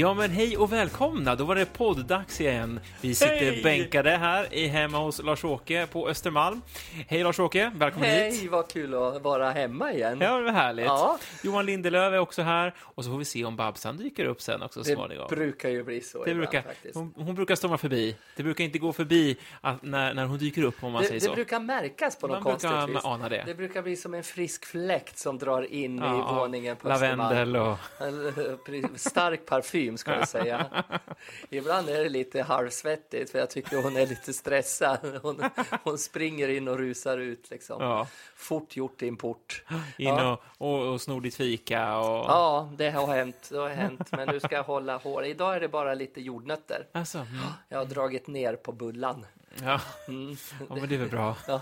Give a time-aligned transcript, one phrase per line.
[0.00, 1.34] Ja, men hej och välkomna!
[1.34, 2.80] Då var det podddags igen.
[3.00, 3.62] Vi sitter Hej!
[3.62, 6.62] bänkade här i hemma hos Lars-Åke på Östermalm.
[7.08, 8.40] Hej Lars-Åke, välkommen hit!
[8.40, 10.18] Hej, vad kul att vara hemma igen.
[10.20, 10.86] Ja, det var härligt.
[10.86, 11.18] Ja.
[11.44, 14.62] Johan Lindelöf är också här och så får vi se om Babsan dyker upp sen
[14.62, 15.26] också så det småningom.
[15.30, 16.94] brukar ju bli så Det ibland brukar, faktiskt.
[16.94, 18.16] hon, hon brukar storma förbi.
[18.36, 21.20] Det brukar inte gå förbi att, när, när hon dyker upp, om man Det, säger
[21.20, 21.34] det så.
[21.34, 23.04] brukar märkas på något Man brukar konstigt vis.
[23.04, 23.42] ana det.
[23.46, 27.56] Det brukar bli som en frisk fläkt som drar in i Ja, våningen på Lavendel
[27.56, 27.78] och...
[28.00, 28.88] Östermalm.
[28.96, 30.84] Stark parfym ska jag säga.
[31.50, 35.18] Ibland är det lite halvsvettigt för jag tycker hon är lite stressad.
[35.22, 35.42] Hon,
[35.84, 37.82] hon springer in och rusar ut liksom.
[37.82, 39.64] Ja, Fort gjort i en port.
[39.98, 40.40] in Ja.
[40.58, 42.24] och, och, och snor ditt fika och...
[42.28, 43.48] Ja, det har hänt.
[43.50, 44.12] Det har hänt.
[44.12, 45.24] Men nu ska jag hålla hår.
[45.24, 46.86] Idag är det bara lite jordnötter.
[46.92, 47.28] Alltså, mm,
[47.68, 49.26] Jag har dragit ner på bullan.
[49.62, 49.80] ja.
[50.08, 50.36] Mm.
[50.68, 51.36] ja, men det är väl bra.
[51.48, 51.60] Ja.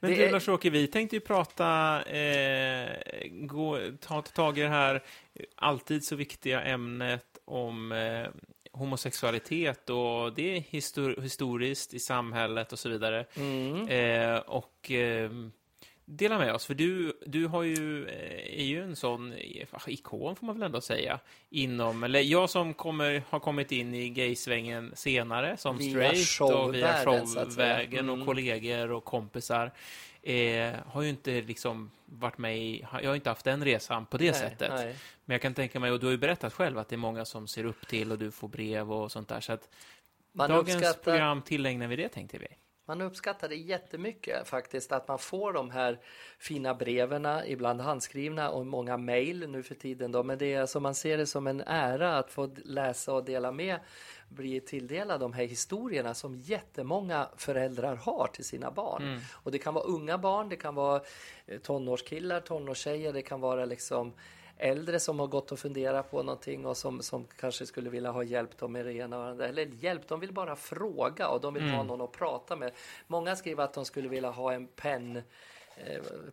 [0.00, 2.88] Men Det du är- Lars-Åke, vi tänkte ju prata, eh,
[3.30, 5.02] gå, ta, ta tag i det här
[5.54, 8.28] alltid så viktiga ämnet om eh,
[8.72, 13.26] homosexualitet och det är histor historiskt i samhället och så vidare.
[13.36, 13.88] Mm.
[13.88, 15.30] Eh, och eh,
[16.04, 20.36] dela med oss, för du, du har ju, eh, är ju en sån eh, ikon
[20.36, 21.18] får man väl ändå säga,
[21.50, 26.74] inom, eller jag som kommer, har kommit in i gaysvängen senare som Via straight och
[26.74, 28.26] via showvägen och Mm.
[28.26, 29.72] kollegor och kompisar
[30.26, 34.18] eh, har ju inte liksom varit med i, jag har inte haft den resan på
[34.18, 34.72] det Nej, sättet.
[34.74, 34.96] nej.
[35.24, 37.24] Men jag kan tänka mig, och du har ju berättat själv att det är många
[37.24, 39.40] som ser upp till och du får brev och sånt där.
[39.40, 39.68] Så att
[40.32, 42.46] Man, dagens uppskattar, program tillägnar vi det tänkte vi.
[42.86, 45.98] Man uppskattar det jättemycket faktiskt att man får de här
[46.38, 50.12] fina breven, ibland handskrivna och många mejl nu för tiden.
[50.12, 50.22] Då.
[50.22, 53.52] Men det är alltså, man ser det som en ära att få läsa och dela
[53.52, 53.78] med,
[54.28, 59.02] bli tilldelad de här historierna som jättemånga föräldrar har till sina barn.
[59.02, 59.20] Mm.
[59.32, 61.02] Och det kan vara unga barn, det kan vara
[61.46, 64.12] eh, tonårskillar, tonårstjejer, det kan vara liksom
[64.58, 68.22] äldre som har gått och funderat på någonting och som, som kanske skulle vilja ha
[68.22, 69.46] hjälp dem med det ena och andra.
[69.46, 72.72] Eller hjälp, de vill bara fråga och de vill ha någon att prata med.
[73.06, 75.22] Många skriver att de skulle vilja ha en penn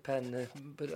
[0.04, 0.48] Pen,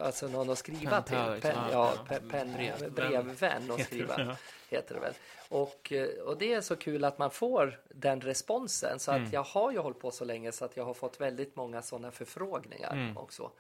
[0.02, 1.16] alltså någon att skriva till.
[1.16, 2.16] Penpal, Pen, ja, ja, ja.
[2.16, 2.94] pe- pen, Brevvän.
[2.94, 4.38] brevvän att Heter det, skriva
[4.70, 5.14] heter det väl.
[5.50, 9.00] Och, eh, och det är så kul att man får den responsen.
[9.00, 11.56] Så att jag har ju hållit på så länge så att jag har fått väldigt
[11.56, 13.52] många sådana förfrågningar också.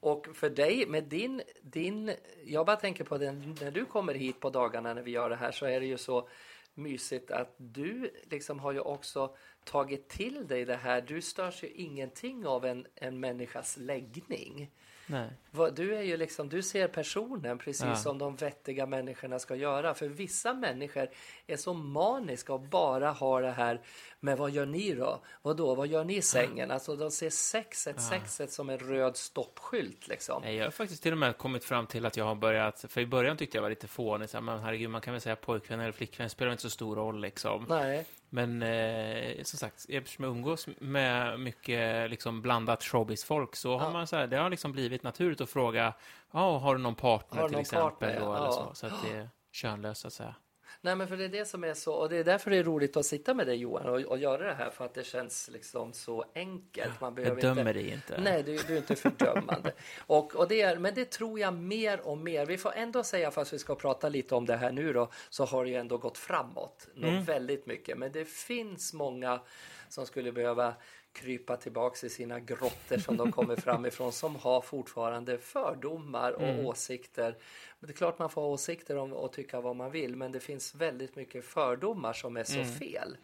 [0.00, 2.12] Och för dig med din, din,
[2.44, 5.36] jag bara tänker på den, när du kommer hit på dagarna när vi gör det
[5.36, 6.28] här så är det ju så
[6.76, 11.00] mysigt att du liksom har ju också tagit till dig det här.
[11.00, 14.70] Du störs ju ingenting av en, en människas läggning.
[15.08, 15.30] Nej.
[15.74, 17.96] Du är ju liksom, du ser personen precis Ja.
[17.96, 19.94] som de vettiga människorna ska göra.
[19.94, 21.08] För vissa människor
[21.46, 23.80] är så maniska och bara har det här,
[24.26, 25.20] men vad gör ni då?
[25.42, 25.74] Vad då?
[25.74, 26.70] Vad gör ni i sängen?
[26.70, 30.42] Alltså de ser sexet, sexet som en röd stoppskylt liksom.
[30.42, 33.00] Nej, jag har faktiskt till och med kommit fram till att jag har börjat, för
[33.00, 35.36] i början tyckte jag var lite fånig, så här, men herregud, man kan väl säga
[35.36, 37.66] pojkvän eller flickvän, spelar inte så stor roll liksom.
[37.68, 43.86] Nej, Men eh, som sagt, eftersom jag umgås med mycket liksom, blandat showbiz-folk så har
[43.86, 43.92] Ja.
[43.92, 45.94] man så här, det har liksom blivit naturligt att fråga,
[46.32, 47.90] ja, har du någon partner Har du till någon exempel?
[47.90, 48.20] partner?
[48.20, 48.52] Då, eller Ja.
[48.52, 50.34] så, så att det är könlöst så att säga.
[50.80, 52.64] Nej, men för det är det som är så, och det är därför det är
[52.64, 55.50] roligt att sitta med dig Johan och, och göra det här för att det känns
[55.52, 57.00] liksom så enkelt.
[57.00, 57.72] Man Jag behöver dömer inte...
[57.72, 58.20] dig inte.
[58.20, 59.72] Nej, du, du är inte fördömande.
[60.06, 62.46] och, och det är, men det tror jag mer och mer.
[62.46, 65.44] Vi får ändå säga, fast vi ska prata lite om det här nu då, så
[65.44, 66.88] har det ju ändå gått framåt.
[66.96, 67.24] Mm.
[67.24, 67.98] väldigt mycket.
[67.98, 69.40] Men det finns många
[69.88, 70.74] som skulle behöva
[71.16, 76.42] krypa tillbaks i sina grottor som de kommer fram ifrån som har fortfarande fördomar och
[76.48, 76.66] Mm.
[76.66, 77.36] åsikter.
[77.80, 80.32] Men det är klart man får ha åsikter om och tycka vad man vill men
[80.32, 82.72] det finns väldigt mycket fördomar som är så Mm.
[82.72, 83.16] fel.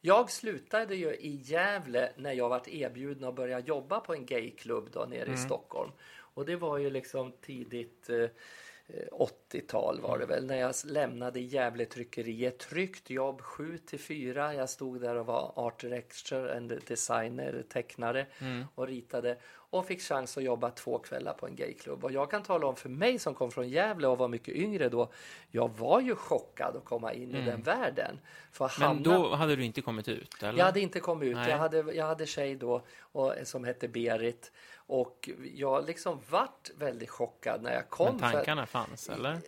[0.00, 4.88] Jag slutade ju i Gävle när jag vart erbjuden att börja jobba på en gayklubb
[4.92, 5.34] då nere Mm.
[5.34, 5.90] i Stockholm.
[6.34, 8.26] Och det var ju liksom tidigt eh,
[9.12, 12.58] 80-tal var det väl när jag lämnade Gävle tryckeriet.
[12.58, 14.54] Tryggt jobb 7 till 4.
[14.54, 18.26] Jag stod där och var art director, en designer, tecknare
[18.74, 22.04] och ritade och fick chans att jobba två kvällar på en gayklubb.
[22.04, 24.88] Och jag kan tala om för mig som kom från Gävle och var mycket yngre
[24.88, 25.12] då.
[25.50, 28.18] Jag var ju chockad att komma in i den världen.
[28.52, 30.58] För att Men hamna- då hade du inte kommit ut, eller?
[30.58, 31.34] jag hade inte kommit ut.
[31.36, 31.50] Nej.
[31.50, 34.52] Jag hade, jag hade tjej då och, som hette Berit.
[34.86, 38.06] Och jag liksom vart väldigt chockad när jag kom.
[38.06, 39.38] Men för- tankarna fanns, eller?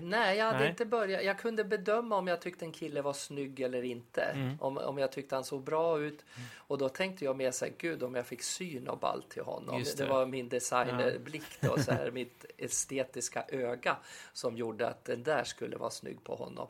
[0.00, 0.68] Nej, jag hade Nej.
[0.68, 1.24] inte börjat.
[1.24, 4.22] Jag kunde bedöma om jag tyckte en kille var snygg eller inte.
[4.22, 4.56] Mm.
[4.60, 6.24] Om, om jag tyckte han såg bra ut.
[6.56, 9.42] Och då tänkte jag mer så här, gud om jag fick syn och ball till
[9.42, 9.78] honom.
[9.78, 10.04] Just Det.
[10.04, 10.10] det.
[10.10, 13.96] var min designerblick då, så här, mitt estetiska öga
[14.32, 16.68] som gjorde att den där skulle vara snygg på honom.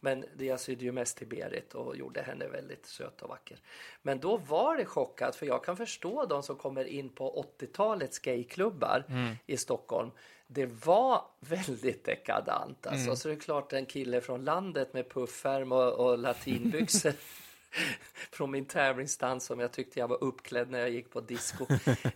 [0.00, 3.58] Men jag sydde ju mest till Berit och gjorde henne väldigt söt och vacker.
[4.02, 8.18] Men då var det chockat, för jag kan förstå de som kommer in på 80-talets
[8.18, 9.36] gayklubbar mm.
[9.46, 10.10] i Stockholm.
[10.46, 12.86] Det var väldigt dekadant.
[12.86, 13.04] Alltså.
[13.04, 13.16] Mm.
[13.16, 17.12] Så det är klart en kille från landet med puffärm och, och latinbyxor
[18.32, 21.66] från min tävlingsdans som jag tyckte jag var uppklädd när jag gick på disco.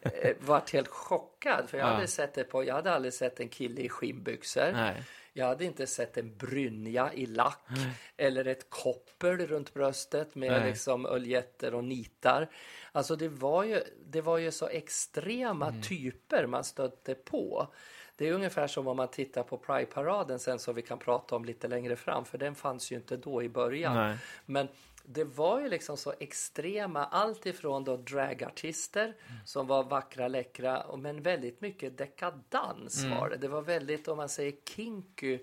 [0.02, 1.92] eh, vart helt chockad för jag, ja.
[1.92, 4.72] hade sett det på, jag hade aldrig sett en kille i skinnbyxor.
[4.72, 5.02] Nej.
[5.36, 7.90] Jag hade inte sett en brynja i lack Nej.
[8.16, 12.50] eller ett koppel runt bröstet med liksom öljetter och nitar.
[12.92, 15.82] Alltså det var ju, det var ju så extrema mm.
[15.82, 17.68] typer man stötte på.
[18.16, 21.44] Det är ungefär som om man tittar på Pride-paraden sen som vi kan prata om
[21.44, 23.94] lite längre fram för den fanns ju inte då i början.
[23.94, 24.18] Nej.
[24.46, 24.68] Men
[25.06, 29.40] det var ju liksom så extrema, allt ifrån då dragartister mm.
[29.44, 33.18] som var vackra, läckra, men väldigt mycket dekadans mm.
[33.18, 33.36] var det.
[33.36, 35.38] Det var väldigt, om man säger kinky,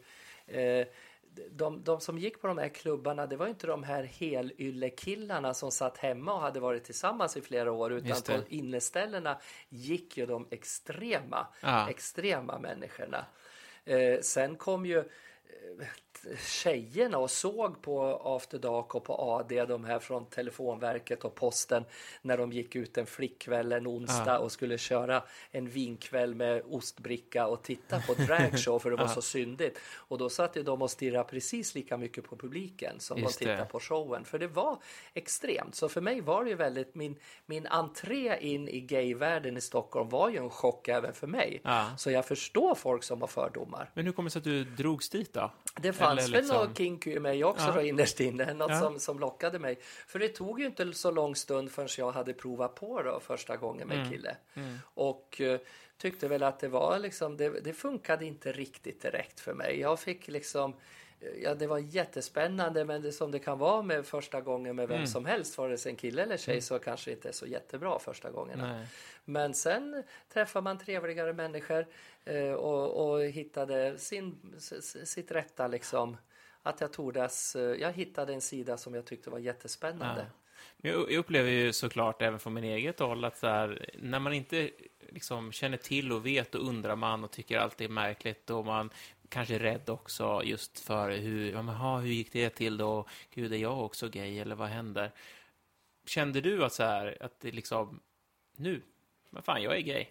[0.47, 0.87] eh,
[1.51, 5.71] de, de som gick på de här klubbarna, det var inte de här helyllekillarna som
[5.71, 9.37] satt hemma och hade varit tillsammans i flera år, utan på inneställena
[9.69, 11.89] gick ju de extrema, ja.
[11.89, 13.25] extrema människorna.
[13.85, 15.03] Eh, sen kom ju
[16.39, 21.85] tjejerna och såg på After Dark och på AD, de här från Telefonverket och Posten,
[22.21, 24.37] när de gick ut en flickkväll en onsdag ja.
[24.37, 29.09] och skulle köra en vinkväll med ostbricka och titta på dragshow för det var ja.
[29.13, 29.79] så syndigt.
[29.95, 33.45] Och då satt ju de och stirrade precis lika mycket på publiken som Just de
[33.45, 33.65] tittade det.
[33.65, 34.77] på showen, för det var
[35.13, 35.75] extremt.
[35.75, 37.15] Så för mig var det ju väldigt, min,
[37.45, 41.61] min entré in i gayvärlden i Stockholm var ju en chock även för mig.
[41.63, 41.91] Ja.
[41.97, 43.89] Så jag förstår folk som har fördomar.
[43.93, 45.40] Men hur kommer det sig att du drogs dit då?
[45.75, 46.57] Det fanns väl liksom...
[46.57, 47.71] något kinky i mig också ja.
[47.71, 48.79] då innerst inne, något ja.
[48.79, 49.79] som, som lockade mig.
[50.07, 53.57] För det tog ju inte så lång stund förrän jag hade provat på då första
[53.57, 54.11] gången med mm.
[54.11, 54.37] kille.
[54.53, 54.77] Mm.
[54.83, 55.57] Och uh,
[55.97, 59.79] tyckte väl att det var liksom, det, det funkade inte riktigt direkt för mig.
[59.79, 60.73] Jag fick liksom
[61.43, 64.97] Ja, det var jättespännande, men det som det kan vara med första gången med vem
[64.97, 65.07] mm.
[65.07, 66.61] som helst, vare sig en kille eller tjej, mm.
[66.61, 68.73] så kanske det inte är så jättebra första gångerna.
[68.73, 68.87] Nej.
[69.25, 70.03] Men sen
[70.33, 71.87] träffar man trevligare människor
[72.25, 74.55] eh, och, och hittade sin,
[75.03, 76.17] sitt rätta liksom.
[76.63, 80.25] Att jag tordas, eh, jag hittade en sida som jag tyckte var jättespännande.
[80.81, 80.89] Ja.
[80.89, 84.69] Jag upplever ju såklart även från min eget håll att här, när man inte
[85.09, 88.89] liksom känner till och vet och undrar man och tycker allt är märkligt och man
[89.31, 93.05] kanske rädd också just för hur, ja, hur gick det till då?
[93.33, 95.11] Gud, är jag också gay eller vad händer?
[96.05, 98.01] Kände du att så här, att det liksom,
[98.55, 98.81] nu,
[99.29, 100.07] men fan, jag är gay.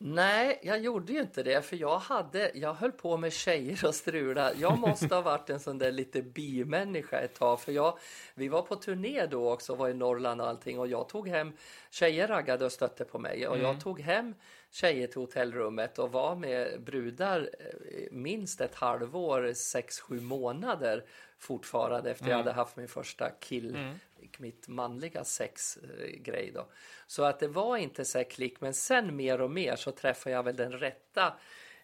[0.00, 3.94] Nej, jag gjorde ju inte det, för jag, hade, jag höll på med tjejer och
[3.94, 4.54] strula.
[4.54, 7.98] Jag måste ha varit en sån där lite bimänniska ett tag, för jag,
[8.34, 11.52] vi var på turné då också, var i Norrland och allting, och jag tog hem,
[11.90, 13.66] tjejer raggade och stötte på mig, och mm.
[13.66, 14.34] jag tog hem
[14.70, 21.04] tjejer till hotellrummet och var med brudar eh, minst ett halvår, sex, sju månader
[21.38, 22.30] fortfarande efter mm.
[22.30, 23.98] jag hade haft min första kill, mm.
[24.38, 26.66] mitt manliga sexgrej då.
[27.06, 30.42] Så att det var inte så klick, men sen mer och mer så träffade jag
[30.42, 31.34] väl den rätta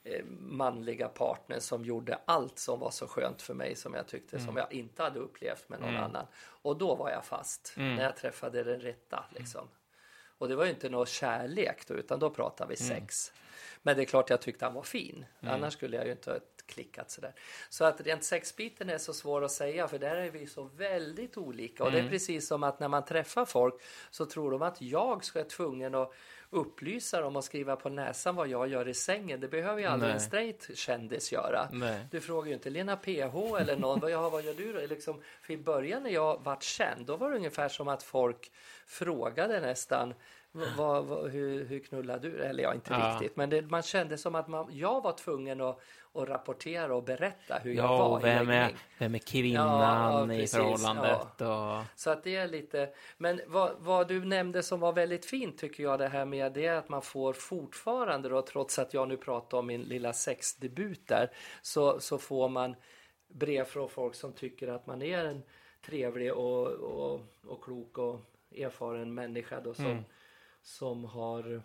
[0.03, 4.37] eh, manliga partner som gjorde allt som var så skönt för mig som jag tyckte
[4.37, 4.47] mm.
[4.47, 6.03] som jag inte hade upplevt med någon mm.
[6.03, 6.27] annan.
[6.63, 7.97] Och då var jag fast mm.
[7.97, 9.69] när jag träffade den rätta liksom.
[10.39, 12.97] Och det var ju inte någon kärlek då, utan då pratade vi mm.
[13.01, 13.33] sex.
[13.83, 15.27] Men det är klart jag tyckte han var fin.
[15.41, 15.55] Mm.
[15.55, 17.35] Annars skulle jag ju inte ha klickat sådär.
[17.69, 21.37] Så att rent sexbiten är så svår att säga för där är vi så väldigt
[21.37, 21.85] olika.
[21.85, 22.11] Och det är mm.
[22.11, 23.75] precis som att när man träffar folk
[24.11, 26.13] så tror de att jag ska vara tvungen att
[26.55, 29.41] upplysa dem och skriva på näsan vad jag gör i sängen.
[29.41, 30.15] Det behöver ju aldrig Nej.
[30.15, 31.69] en straight kändis göra.
[31.73, 32.07] Nej.
[32.11, 34.87] Du frågar ju inte Lena PH eller någon, vad, ja, vad gör du då?
[34.87, 38.53] Liksom, för i början när jag vart känd, då var det ungefär som att folk
[38.87, 40.15] frågade nästan
[40.77, 42.43] vad, vad, hur, hur knullar du?
[42.43, 43.11] Eller ja, inte ja.
[43.13, 43.37] riktigt.
[43.37, 45.81] Men det, man kände som att man, jag var tvungen att,
[46.15, 50.47] att rapportera och berätta hur ja, jag var vem är, vem är kvinnan ja, i
[50.47, 51.41] förhållandet?
[51.41, 52.01] Och...
[52.01, 52.91] Så att det är lite...
[53.19, 56.69] Men vad, vad, du nämnde som var väldigt fint tycker jag det här med det
[56.69, 61.31] att man får fortfarande då, trots att jag nu pratar om min lilla sexdebut där,
[61.63, 62.77] så, så får man
[63.29, 65.43] brev från folk som tycker att man är en
[65.87, 68.21] trevlig och, och, och klok och
[68.57, 70.05] erfaren människa då som, mm.
[70.63, 71.63] som har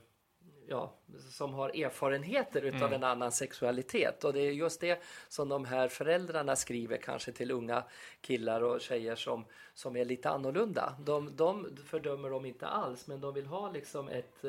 [0.69, 0.93] ja,
[1.29, 2.93] som har erfarenheter utav mm.
[2.93, 4.23] en annan sexualitet.
[4.23, 7.83] Och det är just det som de här föräldrarna skriver kanske till unga
[8.21, 10.95] killar och tjejer som, som är lite annorlunda.
[10.99, 14.45] De, de fördömer dem inte alls, men de vill ha liksom ett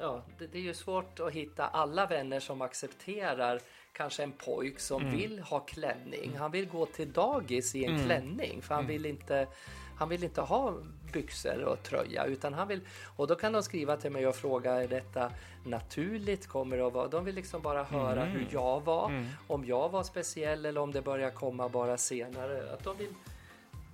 [0.00, 3.60] Ja, det, det är ju svårt att hitta alla vänner som accepterar
[3.92, 5.16] kanske en pojk som mm.
[5.16, 6.36] vill ha klänning.
[6.36, 8.06] Han vill gå till dagis i en mm.
[8.06, 8.92] klänning för han mm.
[8.92, 9.46] vill inte
[9.96, 10.74] han vill inte ha
[11.12, 12.80] byxor och tröja utan han vill
[13.16, 15.30] och då kan de skriva till mig och fråga är detta
[15.64, 16.46] naturligt?
[16.46, 17.08] Kommer det att vara?
[17.08, 18.32] De vill liksom bara höra Mm.
[18.32, 22.72] hur jag var, om jag var speciell eller om det börjar komma bara senare.
[22.72, 23.14] Att de vill,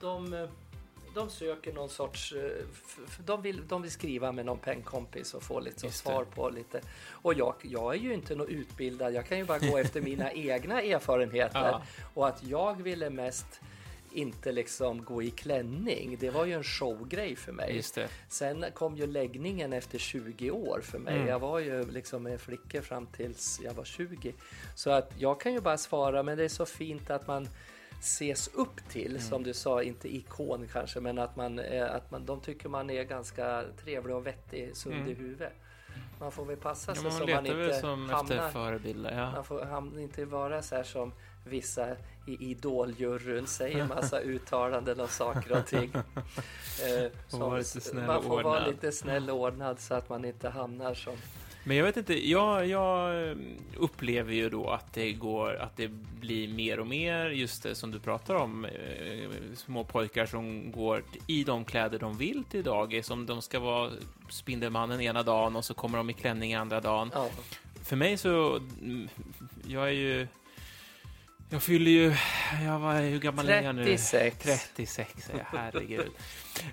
[0.00, 0.49] de,
[1.14, 2.64] de söker någon sorts, eh,
[3.25, 6.80] de vill, de vill skriva med någon pennkompis och få lite Just svar på lite.
[7.11, 10.32] Och jag, jag är ju inte någon utbildad, jag kan ju bara gå efter mina
[10.32, 11.61] egna erfarenheter.
[11.61, 11.82] Ja.
[12.14, 13.61] Och att jag ville mest
[14.14, 17.73] inte liksom gå i klänning, det var ju en showgrej för mig.
[18.28, 21.14] Sen kom ju läggningen efter 20 år för mig.
[21.16, 21.28] Mm.
[21.28, 24.33] Jag var ju liksom med flickor fram tills jag var 20.
[24.75, 27.49] Så att jag kan ju bara svara, men det är så fint att man
[28.00, 29.23] ses upp till, Mm.
[29.23, 32.90] som du sa, inte ikon kanske, men att man, eh, att man, de tycker man
[32.90, 35.52] är ganska trevlig och vettig, sund i huvudet.
[36.21, 37.04] Man får väl passa Mm.
[37.04, 39.12] Ja, sig man så man väl inte som efter hamnar förebilder.
[39.19, 39.31] Ja.
[39.33, 41.12] man får ham- inte vara så här som
[41.45, 41.97] vissa
[42.27, 45.93] i Idoljuryn säger massa uttalanden om saker och ting.
[46.83, 47.11] Eh,
[47.65, 51.17] snäll man får vara lite snäll och ordnad så att man inte hamnar som...
[51.65, 53.37] Men jag vet inte, jag, jag eh,
[53.77, 55.89] upplever ju då att det går, att det
[56.21, 61.05] blir mer och mer just det som du pratar om, eh, små pojkar som går
[61.27, 63.91] i de kläder de vill till dagis, om de ska vara
[64.29, 67.11] Spindelmannen ena dagen och så kommer de i klänning andra dagen.
[67.15, 67.29] Ja,
[67.83, 69.09] För mig så, mm,
[69.67, 70.27] jag är ju,
[71.52, 72.14] jag fyller ju,
[72.64, 73.85] jag var, hur gammal är jag nu?
[73.85, 74.37] 36.
[74.38, 76.11] 36, ja, herregud.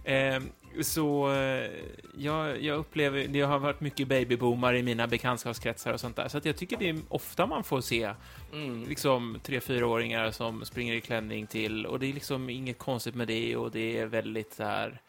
[0.03, 0.39] eh,
[0.81, 1.33] så
[2.17, 6.38] jag, jag upplever, det har varit mycket babyboomar i mina bekantskapskretsar och sånt där, så
[6.38, 8.13] att jag tycker det är ofta man får se
[8.53, 8.86] mm.
[8.89, 13.27] liksom tre, fyraåringar som springer i klänning till och det är liksom inget konstigt med
[13.27, 15.01] det och det är väldigt så här.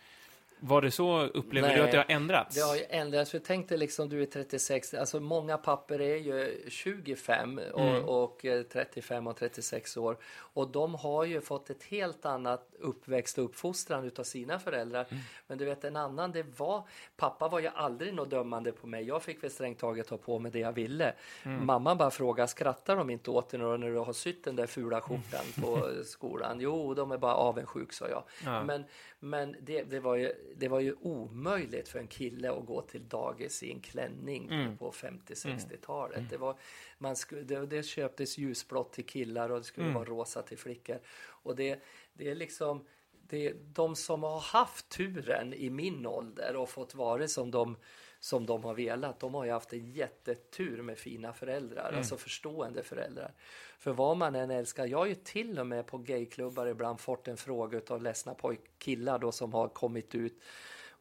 [0.63, 2.55] Var det så, upplever Nej, du att det har ändrats?
[2.57, 3.31] Det har ju ändrats.
[3.31, 8.05] För tänk dig liksom, du är 36, alltså många papper är ju 25 och, Mm.
[8.05, 10.17] och eh, 35 och 36 år.
[10.37, 15.07] Och de har ju fått ett helt annat uppväxt och uppfostran utav sina föräldrar.
[15.11, 15.23] Mm.
[15.47, 16.83] Men du vet en annan, det var,
[17.17, 19.05] pappa var ju aldrig något dömande på mig.
[19.05, 21.15] Jag fick väl strängt taget ta på mig det jag ville.
[21.43, 21.67] Mm.
[21.67, 25.01] Mamma bara frågade, skrattar de inte åt dig när du har sytt den där fula
[25.01, 26.61] skjortan på skolan?
[26.61, 28.23] Jo, de är bara avundsjuk, sa jag.
[28.45, 28.63] Ja.
[28.65, 28.85] Men,
[29.21, 33.09] men det, det, var ju, det var ju omöjligt för en kille att gå till
[33.09, 34.77] dagis i en klänning Mm.
[34.77, 36.31] på 50-60-talet.
[36.31, 36.57] Det, var,
[36.99, 39.95] man skulle, det, det köptes ljusblått till killar och det skulle Mm.
[39.95, 40.99] vara rosa till flickor.
[41.21, 41.83] Och det,
[42.15, 42.85] det är liksom
[43.31, 47.77] det, de som har haft turen i min ålder och fått vara som de,
[48.21, 52.83] som de har velat, de har ju haft en jättetur med fina föräldrar, alltså förstående
[52.83, 53.33] föräldrar.
[53.79, 57.29] För vad man än älskar, jag har ju till och med på gayklubbar ibland fått
[57.29, 60.43] en fråga av ledsna pojkkillar då som har kommit ut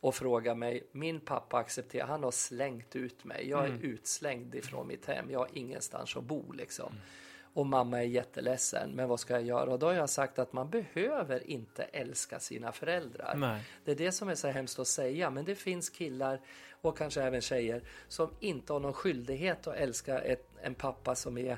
[0.02, 4.88] och frågar mig, min pappa accepterar, han har slängt ut mig, jag är utslängd ifrån
[4.88, 6.94] mitt hem, jag har ingenstans att bo liksom.
[7.54, 9.72] Och mamma är jätteledsen, men vad ska jag göra?
[9.72, 13.36] Och då har jag sagt att man behöver inte älska sina föräldrar.
[13.36, 13.64] Nej.
[13.86, 16.42] Det är det som är så hemskt att säga, men det finns killar
[16.82, 21.38] och kanske även tjejer som inte har någon skyldighet att älska ett, en pappa som
[21.38, 21.58] är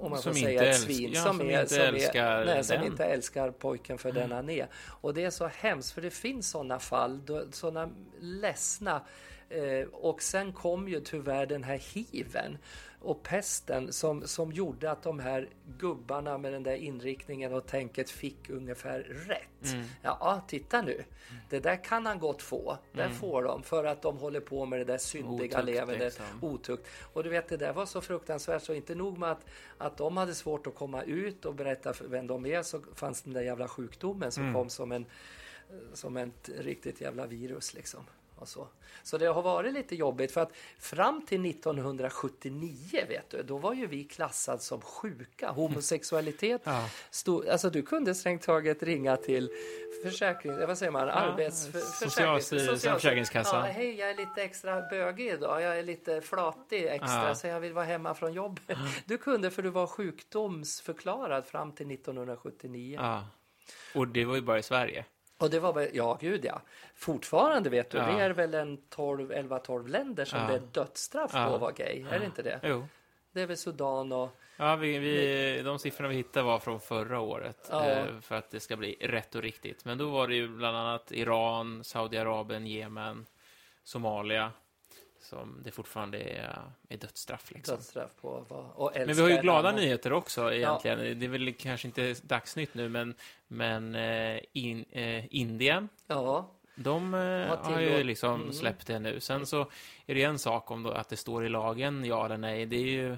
[0.00, 2.44] om man Som får säga ett svin ja, som, som är, inte som, älskar är,
[2.44, 4.68] nej, som inte älskar pojken för den han är.
[5.00, 7.20] Och det är så hemskt för det finns sådana fall,
[7.52, 9.02] sådana ledsna
[9.48, 12.58] eh, och sen kom ju tyvärr den här hiven
[13.02, 18.10] och pesten som, som gjorde att de här gubbarna med den där inriktningen och tänket
[18.10, 19.72] fick ungefär rätt.
[19.72, 19.84] Mm.
[20.02, 21.04] Ja, titta nu.
[21.50, 22.78] Det där kan han gott få.
[22.92, 25.64] Där får de för att de håller på med det där syndiga Mm.
[25.64, 26.00] Otukt, levernet.
[26.00, 26.24] liksom.
[26.40, 26.86] Otukt.
[27.12, 29.44] Och du vet, det där var så fruktansvärt så inte nog med att,
[29.78, 33.22] att de hade svårt att komma ut och berätta för vem de är så fanns
[33.22, 34.54] den där jävla sjukdomen som Mm.
[34.54, 35.06] kom som en
[35.94, 38.00] som ett riktigt jävla virus liksom.
[38.40, 38.68] Och så.
[39.02, 43.74] så det har varit lite jobbigt för att fram till 1979 vet du, då var
[43.74, 45.50] ju vi klassade som sjuka.
[45.50, 46.88] Homosexualitet Ja.
[47.10, 49.50] stod, alltså du kunde strängt taget ringa till
[50.04, 51.66] försäkring, vad säger man, arbets...
[51.68, 53.66] för- Socialstyrelsen, social- Försäkringskassan.
[53.66, 55.62] Ja, hej, jag är lite extra bögig idag.
[55.62, 57.34] Jag är lite flatig extra Ja.
[57.34, 58.78] så jag vill vara hemma från jobbet.
[59.04, 62.98] Du kunde för du var sjukdomsförklarad fram till 1979.
[63.02, 63.26] Ja.
[63.94, 65.04] Och det var ju bara i Sverige.
[65.40, 66.60] Och det var väl, ja gud ja.
[66.94, 68.06] Fortfarande vet du, Ja.
[68.06, 70.46] det är väl en 12, 11-12 länder som Ja.
[70.46, 71.46] det är dödsstraff Ja.
[71.46, 72.04] på att vara gay.
[72.10, 72.60] Är det inte det?
[72.62, 72.86] Jo.
[73.32, 74.28] Det är väl Sudan och...
[74.56, 77.86] Ja, vi, vi, de siffrorna vi hittade var från förra året, Ja.
[77.90, 79.84] eh, för att det ska bli rätt och riktigt.
[79.84, 83.26] Men då var det ju bland annat Iran, Saudiarabien, Jemen,
[83.84, 84.52] Somalia,
[85.20, 86.58] som det fortfarande är,
[86.88, 87.50] är dödsstraff.
[87.54, 87.76] Liksom.
[87.76, 88.28] Dödsstraff på.
[88.74, 89.80] Och Men vi har ju glada annan.
[89.80, 90.98] nyheter också egentligen.
[91.20, 93.14] Det är väl kanske inte dagsnytt nu, men,
[93.48, 97.20] men eh, in, eh, Indien, Ja, de eh,
[97.62, 98.52] Har ju liksom Mm.
[98.52, 99.20] släppt det nu.
[99.20, 99.60] Sen så
[100.06, 102.66] är det en sak om att det står i lagen, ja eller nej.
[102.66, 103.16] Det är ju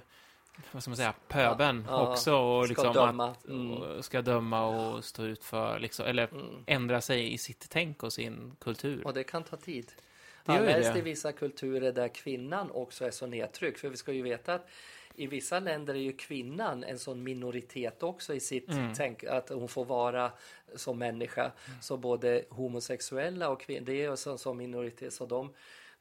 [0.73, 2.35] vad ska man säga, pöben Ja, ja, också.
[2.37, 3.30] Och ska liksom döma.
[3.30, 3.71] Att, Mm.
[3.73, 6.64] och ska döma och stå ut för, liksom, eller Mm.
[6.66, 9.06] ändra sig i sitt tänk och sin kultur.
[9.06, 9.92] Och det kan ta tid.
[10.46, 10.99] Alldeles det.
[10.99, 13.80] i vissa kulturer där kvinnan också är så nedtryckt.
[13.80, 14.68] För vi ska ju veta att
[15.14, 18.94] i vissa länder är ju kvinnan en sån minoritet också i sitt Mm.
[18.94, 20.32] tänk, att hon får vara
[20.75, 21.52] som människa.
[21.80, 25.52] Så både homosexuella och kvinnor, det är ju som, som minoritet, så de,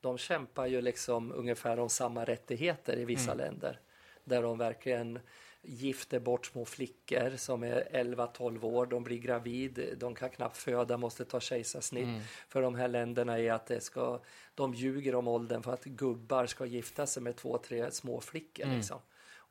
[0.02, 3.46] de kämpar ju liksom ungefär om samma rättigheter i vissa Mm.
[3.46, 3.80] länder.
[4.24, 5.20] Där de verkligen
[5.64, 10.98] gifter bort små flickor som är 11-12 år, de blir gravid, de kan knappt föda,
[10.98, 12.04] måste ta kejsarsnitt.
[12.04, 12.22] Mm.
[12.50, 14.20] För de här länderna är att det ska,
[14.56, 18.66] de ljuger om åldern för att gubbar ska gifta sig med två, tre små flickor.
[18.66, 18.78] Mm.
[18.78, 19.00] Liksom.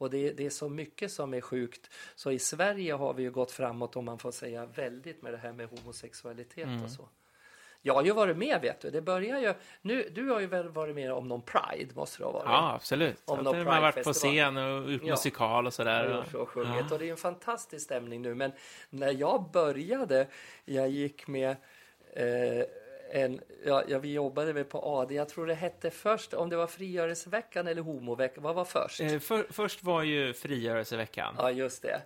[0.00, 1.90] Och det, det är så mycket som är sjukt.
[2.14, 5.38] Så i Sverige har vi ju gått framåt, om man får säga, väldigt med det
[5.38, 6.84] här med homosexualitet Mm.
[6.84, 7.08] och så.
[7.82, 8.90] Jag har ju varit med, vet du.
[8.90, 9.54] Det börjar ju...
[9.82, 12.44] Nu, du har ju väl varit med om någon Pride, måste du ha varit?
[12.46, 13.22] Ja, absolut.
[13.24, 15.10] Om någon man har varit på scen och gjort Ja.
[15.10, 16.16] musikal och sådär.
[16.16, 18.34] Gjort och sjungit och det är en fantastisk stämning nu.
[18.34, 18.52] Men
[18.90, 20.26] när jag började,
[20.64, 21.56] jag gick med
[22.12, 22.64] eh,
[23.12, 26.56] en, ja, ja, vi jobbade väl på AD, jag tror det hette först, om det
[26.56, 29.00] var frigörelseveckan eller homoveckan, vad var först?
[29.00, 32.00] Eh, för, först var ju frigörelseveckan Ja, just det.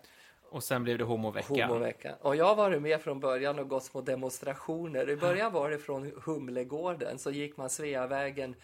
[0.54, 1.68] Och sen blev det homoveckan.
[1.68, 2.14] Homoveckan.
[2.20, 5.10] Och jag har varit med från början och gått små demonstrationer.
[5.10, 8.54] I början var det från Humlegården, så gick man Sveavägen,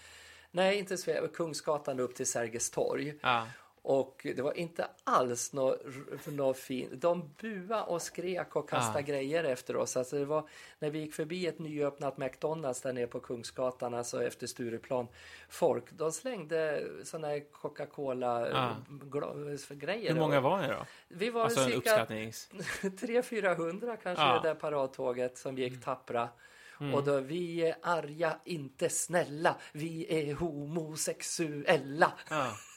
[0.50, 3.14] nej inte Svea, Kungsgatan upp till Sergels torg.
[3.20, 3.46] Ja.
[3.82, 5.80] Och det var inte alls något
[6.26, 6.90] nå fint.
[7.02, 9.02] De buade och skrek och kastade Ah.
[9.02, 9.96] grejer efter oss.
[9.96, 14.24] Alltså det var när vi gick förbi ett nyöppnat McDonalds där nere på Kungsgatan, alltså
[14.24, 15.06] efter Stureplan.
[15.48, 18.74] Folk, de slängde såna här Coca-Cola Ah.
[18.90, 20.86] Hur många var ni då?
[21.08, 22.48] Vi var Alltså cirka uppskattnings...
[22.82, 24.40] 300-400 kanske Ja.
[24.42, 25.80] det där paradtåget som gick Mm.
[25.82, 26.28] tappra.
[26.94, 32.12] Och då, vi är arga, inte snälla, vi är homosexuella.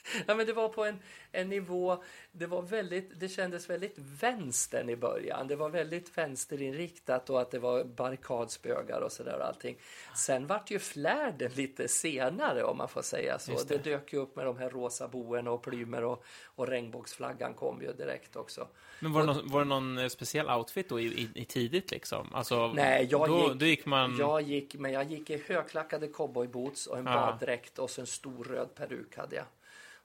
[0.27, 0.35] Ja.
[0.35, 0.99] Men det var på en,
[1.31, 5.47] en nivå, det var väldigt, det kändes väldigt vänstern i början.
[5.47, 9.77] Det var väldigt vänsterinriktat och att det var barrikadspögar och sådär och allting.
[10.15, 13.51] Sen vart ju flärden lite senare om man får säga så.
[13.51, 13.67] Det.
[13.67, 13.83] det.
[13.83, 17.93] dök ju upp med de här rosa boen och plymer och, och regnbågsflaggan kom ju
[17.93, 18.67] direkt också.
[18.99, 21.91] Men var det, någon, var det någon eh, speciell outfit då i, i, i tidigt
[21.91, 22.33] liksom?
[22.33, 24.17] Alltså, Nej, jag då, gick- då gick man...
[24.17, 27.11] Jag gick, men jag gick i högklackade cowboyboots och en Ja.
[27.13, 29.45] baddräkt och så en stor röd peruk hade jag.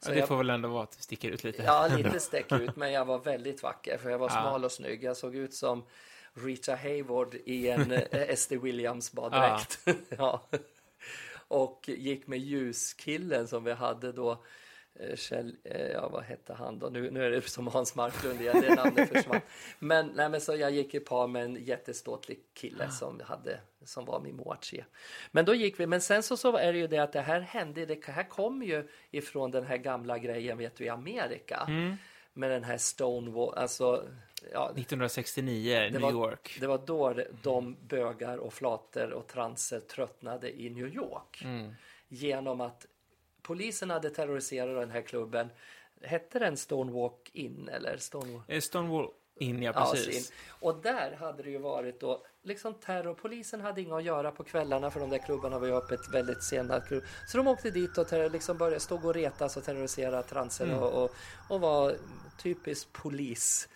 [0.00, 1.62] Så ja, det jag- får väl ändå vara att det sticker ut lite.
[1.62, 4.32] Ja, lite stäck ut, men jag var väldigt vacker för jag var Ja.
[4.42, 5.04] smal och snygg.
[5.04, 5.84] Jag såg ut som
[6.34, 8.56] Rita Hayward i en eh, S.D.
[8.56, 9.78] Williams baddräkt.
[10.18, 10.42] Ja.
[11.48, 14.44] Och gick med ljuskillen som vi hade då.
[15.00, 16.88] Eh, Kjell, eh, ja vad hette han då?
[16.88, 19.40] Nu, nu är det som Hans Marklund igen, det namnet försvann.
[19.78, 24.04] Men, nej, men så jag gick i par med en jätteståtlig kille som, hade, som
[24.04, 24.84] var min moachi.
[25.30, 27.40] Men då gick vi, men sen så, så är det ju det att det här
[27.40, 31.64] hände, det här kom ju ifrån den här gamla grejen vet du i Amerika.
[31.68, 31.94] Mm.
[32.32, 34.04] Med den här Stonewall, alltså
[34.52, 36.56] ja, 1969, New var- York.
[36.60, 41.42] det var då de bögar och flater och transer tröttnade i New York.
[41.44, 41.74] Mm.
[42.08, 42.86] Genom att
[43.48, 45.48] polisen hade terroriserat den här klubben.
[46.02, 48.42] Hette den Stonewalk In eller Stonewall?
[48.48, 49.08] Eh, Stonewall
[49.40, 50.26] in, ja Ja, precis.
[50.26, 50.34] sin.
[50.60, 53.14] Och där hade det ju varit då liksom terror.
[53.14, 56.42] Polisen hade inget att göra på kvällarna för de där klubbarna var ju öppet väldigt
[56.44, 56.80] sena.
[56.80, 57.02] klubb.
[57.28, 60.78] Så de åkte dit och terror, liksom började stå och retas och terrorisera transer Mm.
[60.78, 61.10] och, och,
[61.48, 61.94] och var
[62.42, 63.68] typiskt polis.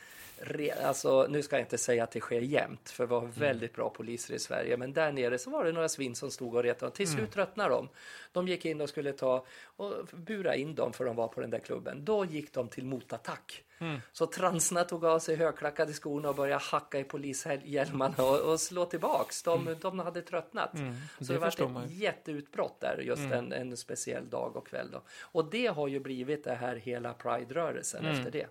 [0.84, 3.32] Alltså, nu ska jag inte säga att det sker jämt, för vi har Mm.
[3.32, 4.76] väldigt bra poliser i Sverige.
[4.76, 6.92] Men där nere så var det några svin som stod och retade.
[6.92, 7.30] Till slut Mm.
[7.30, 7.88] tröttnade de.
[8.32, 9.44] De gick in och skulle ta
[9.76, 12.04] och bura in dem för de var på den där klubben.
[12.04, 13.64] Då gick de till motattack.
[13.78, 14.00] Mm.
[14.12, 18.84] Så transarna tog av sig högklackade skorna och började hacka i polishjälmarna och, och slå
[18.84, 19.42] tillbaks.
[19.42, 20.74] De, de hade tröttnat.
[20.74, 23.32] Mm, Så det det, var ett man jätteutbrott där just Mm.
[23.32, 24.90] en, en speciell dag och kväll.
[24.90, 25.02] Då.
[25.20, 28.18] Och det har ju blivit det här hela Pride-rörelsen Mm.
[28.18, 28.46] efter det.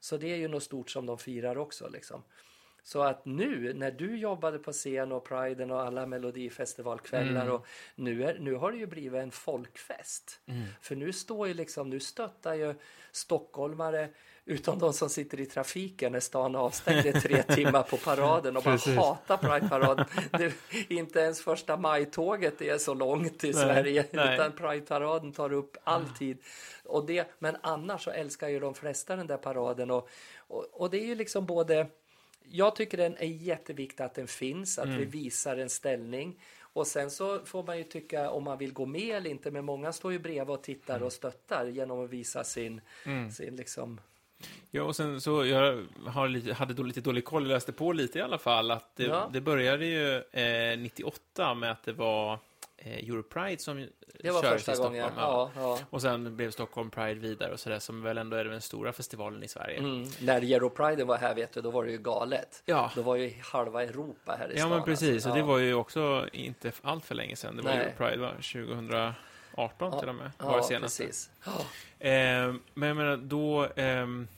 [0.00, 1.88] Så det är ju något stort som de firar också.
[1.88, 2.22] Liksom.
[2.82, 7.54] Så att nu när du jobbade på scen och Priden och alla melodifestivalkvällar Mm.
[7.54, 10.40] och nu, är, nu har det ju blivit en folkfest.
[10.46, 10.62] Mm.
[10.80, 12.74] För nu står ju liksom, nu stöttar ju
[13.12, 14.08] stockholmare
[14.44, 18.62] utom de som sitter i trafiken när stan avstängd i tre timmar på paraden och
[18.62, 18.96] bara Precis.
[18.96, 20.06] hatar Pride-paraden.
[20.88, 24.34] Inte ens första maj-tåget är så långt i Nej, Sverige nej.
[24.34, 26.38] utan Pride-paraden tar upp all tid.
[26.84, 30.90] Och det, men annars så älskar ju de flesta den där paraden och, och, och
[30.90, 31.86] det är ju liksom både
[32.52, 36.40] jag tycker den är jätteviktig att den finns, att vi visar en ställning.
[36.72, 39.64] Och sen så får man ju tycka om man vill gå med eller inte, men
[39.64, 42.80] många står ju bredvid och tittar och stöttar genom att visa sin,
[43.32, 44.00] sin liksom...
[44.70, 45.86] Ja, och sen så, jag
[46.28, 49.04] lite, hade då lite dålig koll, jag läste på lite i alla fall, att det,
[49.04, 49.30] Ja.
[49.32, 52.38] det började ju eh, 98 med att det var
[52.76, 53.88] eh, Europride som
[54.22, 54.94] Det var första i Stockholm.
[54.98, 55.12] gången.
[55.16, 55.50] Ja.
[55.56, 55.78] Ja, ja.
[55.90, 59.42] Och sen blev Stockholm Pride vidare och sådär, som väl ändå är den stora festivalen
[59.42, 59.78] i Sverige.
[59.78, 60.08] Mm.
[60.20, 62.62] När Europride var här, vet du, då var det ju galet.
[62.66, 62.90] Ja.
[62.94, 64.70] Då var ju halva Europa här i Ja, stan.
[64.70, 65.14] men precis.
[65.14, 65.28] alltså.
[65.28, 65.46] Och det Ja.
[65.46, 67.56] var ju också inte allt för länge sedan.
[67.56, 67.80] Det var Nej.
[67.80, 68.32] Europride, va?
[69.54, 71.02] 2018 till och med, var Ja, senaste.
[71.04, 71.30] precis.
[71.44, 71.60] Ja.
[72.06, 73.68] Eh, men jag menar, då...
[73.76, 74.28] ehm,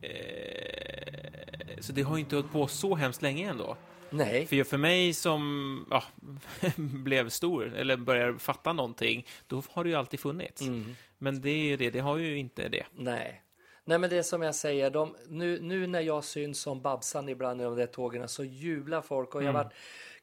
[0.00, 3.76] eh, så det har ju inte hållit på så hemskt länge ändå.
[4.10, 4.46] Nej.
[4.46, 6.02] För, för mig som ja,
[6.76, 10.62] blev stor, eller började fatta någonting, då har det ju alltid funnits.
[10.62, 10.96] Mm.
[11.18, 12.86] Men det är ju det, det har ju inte det.
[12.96, 13.42] Nej.
[13.84, 17.28] Nej, men det är som jag säger, de, nu, nu när jag syns som Babsan
[17.28, 19.54] ibland i de där tågen så jublar folk och jag Mm.
[19.54, 19.72] var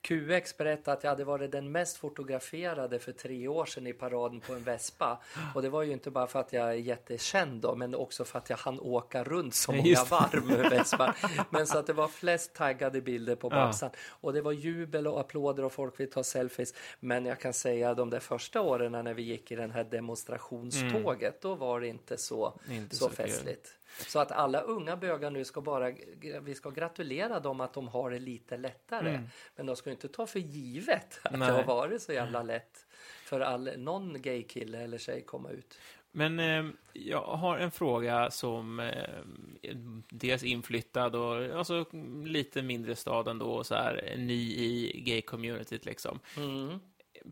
[0.07, 4.39] QX berättade att jag hade varit den mest fotograferade för tre år sedan i paraden
[4.39, 5.21] på en Vespa.
[5.55, 8.39] Och det var ju inte bara för att jag är jättekänd då, men också för
[8.39, 10.09] att jag hann åka runt så Ja, många det.
[10.11, 11.15] varv med Vespa.
[11.49, 13.55] Men så att det var flest taggade bilder på Ja.
[13.55, 13.89] Babsan.
[14.07, 16.73] Och det var jubel och applåder och folk vill ta selfies.
[16.99, 21.41] Men jag kan säga de där första åren när vi gick i den här demonstrationståget,
[21.41, 22.77] då var det inte så, Mm.
[22.77, 23.67] Inte så så festligt.
[23.97, 25.91] Så att alla unga bögar nu ska bara,
[26.41, 29.21] vi ska gratulera dem att de har det lite lättare.
[29.55, 31.39] Men de ska inte ta för givet att Mm.
[31.39, 31.49] Nej.
[31.49, 32.85] det har varit så jävla lätt
[33.25, 35.77] för all, någon gay kille eller tjej komma ut.
[36.11, 39.73] Men eh, jag har en fråga som eh,
[40.09, 41.85] dels inflyttad och alltså,
[42.25, 46.19] lite mindre stad ändå, och så här, ny i gay-communityt liksom.
[46.37, 46.79] Mm.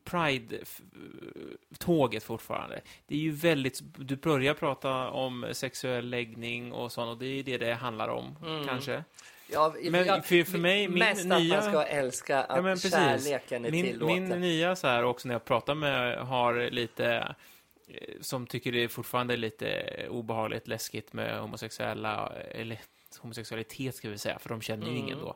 [0.03, 2.81] Pride-tåget fortfarande.
[3.07, 7.43] Det är ju väldigt, du börjar prata om sexuell läggning och sånt och det är
[7.43, 8.35] det det handlar om,
[8.67, 9.03] kanske.
[9.51, 12.61] Ja, Men jag- för- för mig, min mest nya- att man ska älska att Ja,
[12.61, 12.91] men precis.
[12.91, 14.29] kärleken är Min, tillåten.
[14.29, 17.35] min nya så här också när jag pratar med har lite
[17.87, 22.79] eh, som tycker det är fortfarande lite obehagligt läskigt med homosexuella eller
[23.19, 25.03] homosexualitet ska vi säga, för de känner ju Mm.
[25.03, 25.35] ingen då.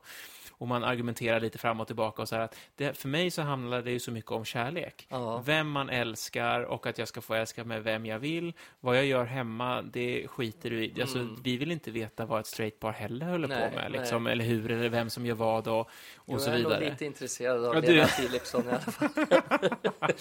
[0.60, 3.42] Och man argumenterar lite fram och tillbaka och så här att det, för mig så
[3.42, 5.06] handlar det ju så mycket om kärlek.
[5.10, 5.42] Ja.
[5.46, 8.54] Vem man älskar och att jag ska få älska med vem jag vill.
[8.80, 11.02] Vad jag gör hemma, det skiter du i.
[11.02, 13.60] Alltså, vi vill inte veta vad ett straight par heller håller Mm.
[13.60, 14.00] Nej, på med, nej.
[14.00, 16.90] liksom, eller hur, eller vem som gör vad och, och så jag är nog vidare.
[16.90, 19.10] lite intresserad av Ja, du- Lena Philipsson i alla fall.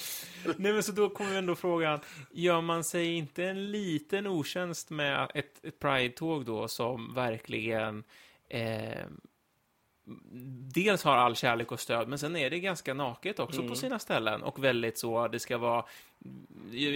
[0.57, 5.31] Nej, men så då kommer ändå frågan, gör man sig inte en liten otjänst med
[5.35, 8.05] ett, ett Pride-tåg då som verkligen
[8.49, 9.05] eh,
[10.75, 13.71] dels har all kärlek och stöd, men sen är det ganska naket också Mm.
[13.71, 15.85] på sina ställen och väldigt så, det ska vara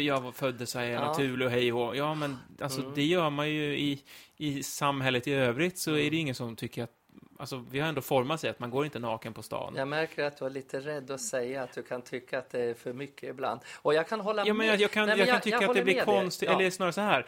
[0.01, 1.05] jag föddes här i Ja.
[1.07, 1.97] naturlig och hej och.
[1.97, 2.93] Ja, men alltså Mm.
[2.95, 4.03] det gör man ju i,
[4.37, 6.91] i samhället i övrigt så är det ingen som tycker att
[7.39, 9.75] Alltså, vi har ändå format sig att man går inte naken på stan.
[9.77, 12.61] Jag märker att du är lite rädd att säga att du kan tycka att det
[12.61, 13.61] är för mycket ibland.
[13.83, 15.75] Och jag kan hålla Ja, men jag, jag kan, Nej, men jag kan tycka att
[15.77, 16.59] det blir konstigt, Ja.
[16.61, 17.27] eller snarare så här,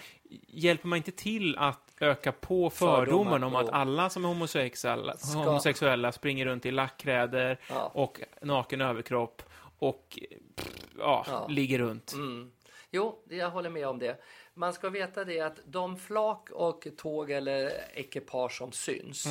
[0.49, 5.17] hjälper man inte till att öka på fördomen Fördomar, om att alla som är homosexuella,
[5.17, 7.91] Ska- homosexuella springer runt i lackkläder Ja.
[7.95, 9.43] och naken överkropp
[9.79, 10.19] och
[10.57, 11.47] pff, ja, Ja.
[11.49, 12.12] ligger runt.
[12.12, 12.53] Mm.
[12.91, 14.17] Jo, jag håller med om det.
[14.55, 19.27] Man ska veta det att de flak och tåg eller ekipage som syns,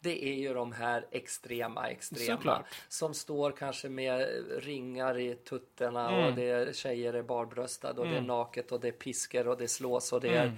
[0.00, 2.36] det är ju de här extrema, extrema.
[2.36, 2.64] Såklart.
[2.88, 4.28] Som står kanske med
[4.58, 6.26] ringar i tuttarna Mm.
[6.26, 9.58] och det är tjejer är barbröstade och det är naket och det är piskor och
[9.58, 10.48] det slås och det Mm.
[10.48, 10.52] är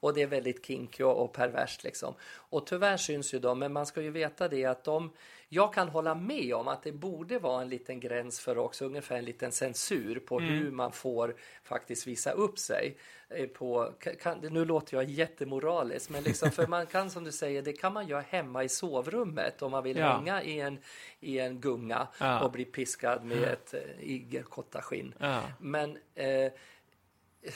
[0.00, 2.14] och det är väldigt kinky och, perverst liksom.
[2.50, 5.10] Och tyvärr syns ju de, men man ska ju veta det att de
[5.50, 9.16] jag kan hålla med om att det borde vara en liten gräns för också, ungefär
[9.16, 10.50] en liten censur på Mm.
[10.54, 12.96] hur man får faktiskt visa upp sig.
[13.30, 17.62] eh, På, kan, nu låter jag jättemoralisk, men liksom, för man kan som du säger,
[17.62, 20.16] det kan man göra hemma i sovrummet om man vill Ja.
[20.16, 20.78] hänga i en,
[21.20, 22.40] i en gunga Ja.
[22.44, 23.80] och bli piskad med ett äh,
[24.10, 25.14] igelkottaskinn.
[25.18, 25.42] Ja.
[25.60, 26.52] Men eh,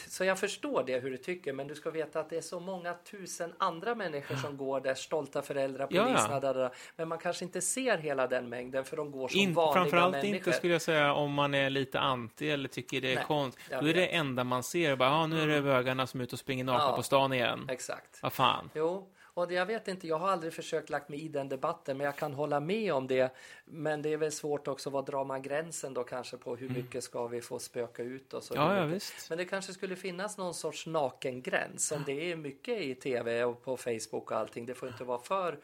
[0.09, 2.61] så jag förstår det hur du tycker, men du ska veta att det är så
[2.61, 6.05] många tusen andra människor som går där, stolta föräldrar, Ja, ja.
[6.07, 9.55] poliserna, där, men man kanske inte ser hela den mängden för de går som In,
[9.55, 10.37] vanliga framförallt människor.
[10.37, 13.59] inte skulle jag säga om man är lite anti eller tycker det är Nej, konst.
[13.71, 14.11] jag Då är det vet.
[14.13, 14.27] Mm.
[14.27, 16.85] enda man ser, bara, ah, nu är det bögarna som är ute och springer nakna
[16.85, 16.97] Ja.
[16.97, 17.67] på stan igen.
[17.71, 18.23] Exakt.
[18.23, 18.71] Vad fan.
[18.75, 22.05] Jo, och jag vet inte, jag har aldrig försökt lagt mig i den debatten, men
[22.05, 23.35] jag kan hålla med om det.
[23.65, 27.05] Men det är väl svårt också, var drar man gränsen då kanske på hur mycket
[27.05, 28.67] ska vi få spöka ut och så Mm.
[28.67, 29.29] Ja, ja, visst.
[29.29, 33.65] Men det kanske skulle finnas någon sorts nakengräns, som det är mycket i tv och
[33.65, 34.67] på Facebook och allting.
[34.67, 35.59] Det får inte vara för.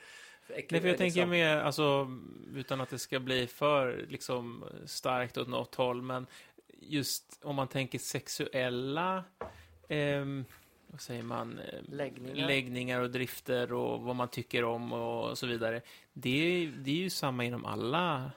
[0.49, 1.31] Nej, för jag tänker liksom.
[1.31, 2.11] mer, alltså,
[2.55, 6.27] utan att det ska bli för liksom, starkt åt något håll, men
[6.81, 9.25] just om man tänker sexuella,
[9.89, 10.45] ehm,
[10.91, 12.47] vad säger man, Ehm, Läggningar.
[12.47, 15.81] läggningar och drifter och vad man tycker om och så vidare.
[16.13, 16.31] Det
[16.63, 18.31] är, det är ju samma inom alla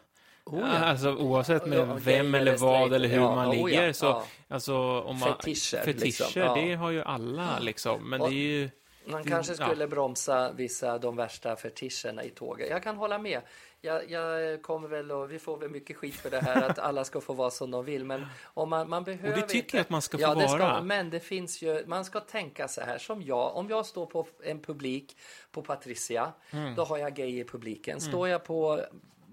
[0.45, 0.65] Oh, ja.
[0.67, 3.93] Alltså oavsett med Ja, gay vem eller vad eller hur ja, man oh, ligger ja,
[3.93, 8.35] så alltså om man Fetischer, fetischer liksom, det har ju alla liksom men Och- det
[8.35, 8.69] är ju
[9.05, 9.65] Man kanske ja.
[9.67, 12.69] skulle bromsa vissa de värsta fetischerna i tåget.
[12.69, 13.41] Jag kan hålla med.
[13.81, 17.03] Jag, jag kommer väl och vi får väl mycket skit för det här att alla
[17.03, 18.05] ska få vara som de vill.
[18.05, 20.47] Men om man, man behöver Och det tycker inte, att man ska få ja, det
[20.47, 20.75] vara.
[20.75, 23.55] Ska, men det finns ju, man ska tänka så här som jag.
[23.55, 25.17] Om jag står på en publik
[25.51, 26.75] på Patricia, Mm.
[26.75, 28.01] då har jag gay i publiken.
[28.01, 28.81] Står jag på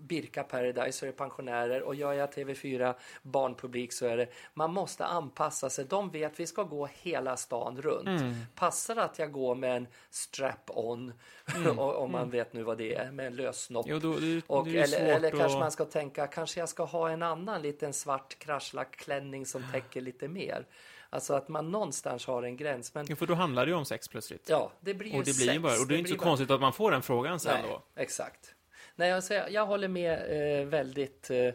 [0.09, 4.73] Birka Paradise så är det pensionärer och gör jag TV4 barnpublik så är det man
[4.73, 5.85] måste anpassa sig.
[5.85, 8.09] De vet vi ska gå hela stan runt.
[8.09, 8.35] Mm.
[8.55, 11.13] Passar det att jag går med en strap-on
[11.79, 13.87] om man vet nu vad det är med en lössnopp.
[13.89, 15.61] Jo, då, det, Och, det eller, eller kanske att...
[15.61, 20.29] man ska tänka, kanske jag ska ha en annan liten svart kraschlackklänning som täcker lite
[20.29, 20.67] mer.
[21.11, 22.95] Alltså att man någonstans har en gräns.
[22.95, 24.49] Men Ja, för då handlar det ju om sex plötsligt.
[24.49, 25.63] ja, det blir ju och det blir sex.
[25.63, 27.61] bara, och det är inte så blir bara- konstigt att man får den frågan sen
[27.63, 28.03] Nej, då.
[28.03, 28.55] exakt.
[28.99, 30.13] Nej, alltså, jag, jag håller med
[30.61, 31.55] eh, väldigt eh,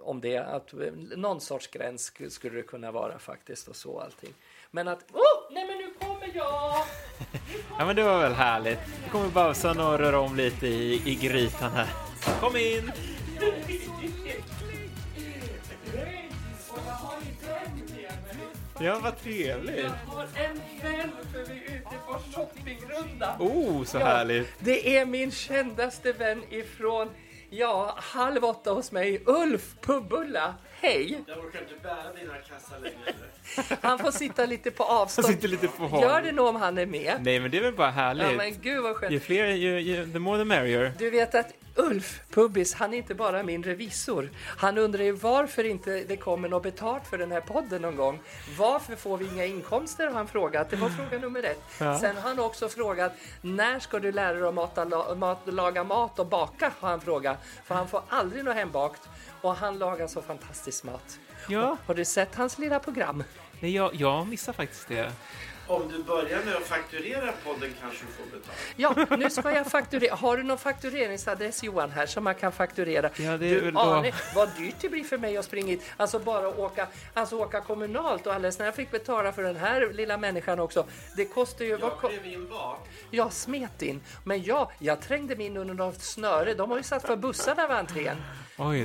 [0.00, 0.36] om det.
[0.38, 0.78] Att, eh,
[1.16, 4.34] någon sorts gräns sk- skulle det kunna vara faktiskt och så allting.
[4.70, 6.74] Men att, oh, nej men nu kommer jag!
[7.78, 8.78] Ja, men det var väl härligt.
[9.04, 11.88] Nu kommer Bausan och röra om lite i, i grytan här.
[12.40, 12.92] Kom in!
[18.82, 19.86] Ja, vad trevligt.
[20.06, 23.36] har en vän för vi är ute på shoppingrunda.
[23.38, 24.48] Oh, så Ja, härligt.
[24.58, 27.10] Det är min kändaste vän ifrån,
[27.50, 30.54] ja, halv åtta hos mig, Ulf Pubbulla.
[30.82, 31.24] Hej!
[31.26, 33.78] Jag orkar inte bära dina kassar längre.
[33.88, 35.26] Han får sitta lite på Han avstånd.
[35.28, 36.02] sitter lite på håll.
[36.02, 37.16] Gör det nog om han är med.
[37.20, 38.26] Nej, men det är väl bara härligt.
[38.26, 39.12] Ja, men gud vad skönt.
[39.12, 40.92] Ju fler, ju, ju, the more the merrier.
[40.98, 44.30] Du vet att Ulf Pubbis, han är inte bara min revisor.
[44.58, 48.20] Han undrar ju varför inte det kommer något betalt för den här podden någon gång.
[48.58, 50.70] Varför får vi inga inkomster har han frågat.
[50.70, 51.62] Det var fråga nummer ett.
[51.78, 51.98] Ja.
[51.98, 53.12] Sen har han också frågat
[53.42, 56.72] när ska du lära dig att mata, la, mat, laga mat och baka?
[56.80, 57.38] Har han frågat.
[57.64, 59.08] För han får aldrig något hembakt.
[59.40, 61.18] Och han lagar så fantastisk mat.
[61.48, 63.24] Ja, Har du sett hans lilla program?
[63.60, 65.12] nej, jag, jag missar faktiskt det.
[65.70, 68.58] Om du börjar med att fakturera podden kanske du får betalt.
[69.10, 70.14] Ja, nu ska jag fakturera.
[70.14, 73.10] Har du någon faktureringsadress Johan här som man kan fakturera?
[73.16, 75.66] Ja, det är du väl då- aning vad dyrt det blir för mig att springa
[75.68, 75.82] hit.
[75.96, 79.92] Alltså bara åka, alltså åka kommunalt och alldeles när jag fick betala för den här
[79.92, 80.86] lilla människan också.
[81.16, 82.88] Det kostar ju, vad Jag klev in bak.
[83.10, 84.00] jag smet in.
[84.24, 86.54] Men ja, jag trängde mig in under något snöre.
[86.54, 88.16] De har ju satt för bussarna vid entrén.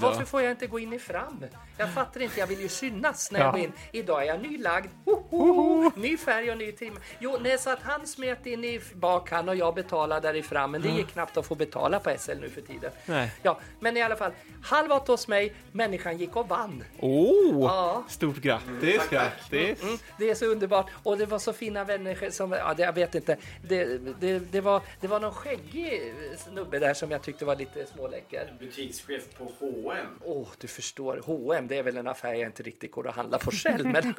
[0.02, 1.45] Varför får jag inte gå in i fram?
[1.78, 3.45] Jag fattar inte, jag vill ju synas när Ja.
[3.45, 3.71] jag går in.
[3.91, 4.88] Idag är jag nylagd.
[5.06, 5.91] Ho, ho, ho.
[5.95, 7.00] Ny färg och ny timme.
[7.20, 10.44] Jo, nej, så att han smet in i bak han och jag betalade där i
[10.44, 10.72] fram.
[10.72, 12.92] Men det gick knappt att få betala på SL nu för tiden.
[13.06, 13.32] Nej.
[13.44, 14.32] Ja, men i alla fall.
[14.64, 15.54] Halv åtta hos mig.
[15.72, 16.84] Människan gick och vann.
[17.00, 17.64] Oh!
[17.64, 18.04] Ja.
[18.10, 19.84] Stort grattis, grattis.
[19.84, 20.90] Mm, det är så underbart.
[21.04, 23.38] Och det var så fina vänner som, ja, det, jag vet inte.
[23.68, 27.86] Det, det, det, var, det var någon skäggig snubbe där som jag tyckte var lite
[27.86, 28.54] småläcker.
[28.60, 30.20] Butikschef på H&M.
[30.24, 31.22] Åh, du förstår.
[31.26, 33.86] H&M det är väl en affär jag inte riktigt går att handla på själv.
[33.96, 34.14] Men,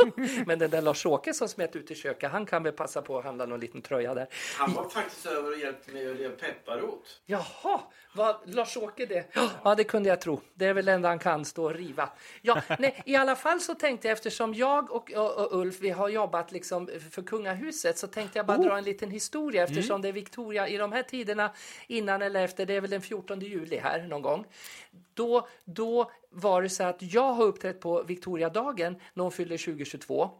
[0.46, 3.24] men den där Lars-Åke som smet ut i köket, han kan väl passa på att
[3.24, 4.26] handla någon liten tröja där.
[4.58, 7.20] Han var faktiskt över och hjälpte mig att göra pepparrot.
[7.26, 7.80] Jaha,
[8.14, 9.36] var Lars-Åke det?
[9.64, 10.40] Ja, det kunde jag tro.
[10.54, 12.08] Det är väl det enda han kan, stå och riva.
[12.42, 15.90] Ja, nej, i alla fall så tänkte jag, eftersom jag och, och, och Ulf, vi
[15.90, 20.08] har jobbat liksom för kungahuset, så tänkte jag bara dra en liten historia, eftersom det
[20.08, 21.52] är Victoria i de här tiderna,
[21.86, 24.46] innan eller efter, det är väl den 14 juli här någon gång.
[25.14, 30.30] Då, då var det så att jag har uppträtt på Victoriadagen när hon fyllde 2022.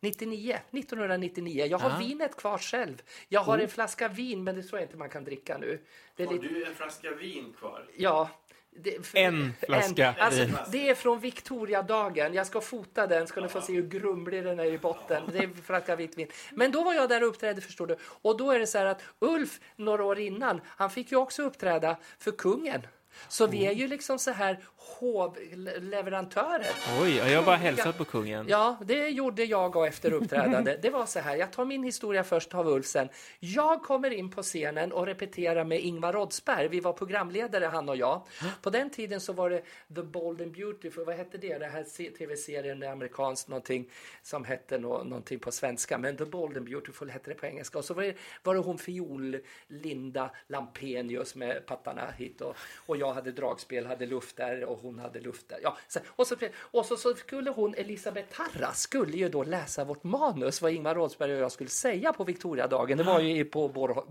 [0.00, 1.66] 99, 1999.
[1.66, 3.02] Jag har vinet kvar själv.
[3.28, 5.80] Jag har en flaska vin, men det tror jag inte man kan dricka nu.
[6.16, 7.86] Det är Har lite, du en flaska vin kvar?
[7.96, 8.30] ja.
[8.72, 10.56] Det, En flaska alltså, vin.
[10.72, 12.34] det är från Victoriadagen.
[12.34, 15.22] Jag ska fota den, ska ni få se hur grumlig den är i botten.
[15.32, 16.28] Det är en flaska vitt vin.
[16.52, 17.96] Men då var jag där och uppträdde, förstår du.
[18.02, 21.42] Och då är det så här att Ulf, några år innan, han fick ju också
[21.42, 22.82] uppträda för kungen.
[23.28, 26.66] Så vi är ju liksom så här hovleverantörer.
[27.02, 28.46] Oj, ja, jag bara hälsat på kungen.
[28.48, 30.76] Ja, det gjorde jag och efter uppträdande.
[30.82, 33.08] Det var så här, jag tar min historia först av Ulf sen.
[33.40, 36.68] Jag kommer in på scenen och repeterar med Ingvar Rådsberg.
[36.68, 38.22] Vi var programledare han och jag.
[38.62, 39.62] På den tiden så var det
[39.94, 41.58] The Bold and Beautiful, vad hette det?
[41.58, 43.88] Det här se- tv-serien, amerikanskt någonting
[44.22, 45.98] som hette nå- någonting på svenska.
[45.98, 47.78] Men The Bold and Beautiful hette det på engelska.
[47.78, 49.36] Och så var det, var det hon fiol,
[49.68, 52.56] Linda Lampenius med pattarna hit och,
[52.86, 55.58] och jag hade dragspel, hade luft där och hon hade luft där.
[55.62, 59.84] Ja, så, och så, och så, så skulle hon, Elisabeth Tarra, skulle ju då läsa
[59.84, 62.98] vårt manus, vad Ingvar Rådsberg och jag skulle säga på Victoriadagen.
[62.98, 64.04] Det var ju på Bor,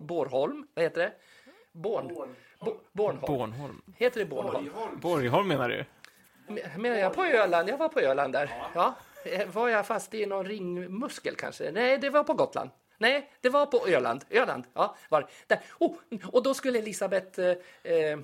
[0.00, 1.12] Borgholm, vad heter det?
[1.72, 2.08] Born,
[2.60, 3.20] Bo, Bornholm.
[3.26, 3.82] Bornholm.
[3.96, 4.70] Heter det Bornholm?
[5.00, 5.48] Borgholm.
[5.48, 5.84] Menar du?
[6.76, 7.68] Men jag på Öland?
[7.68, 8.70] Jag var på Öland där.
[8.74, 8.94] Ja.
[9.24, 11.70] Eh, Var jag fast i någon ringmuskel kanske?
[11.72, 12.70] Nej, det var på Gotland.
[12.98, 14.24] Nej, det var på Öland.
[14.30, 14.96] Öland, ja.
[15.08, 15.28] Var.
[15.46, 15.60] Där.
[15.78, 15.94] Oh,
[16.32, 17.56] och då skulle Elisabeth eh,
[17.92, 18.18] eh,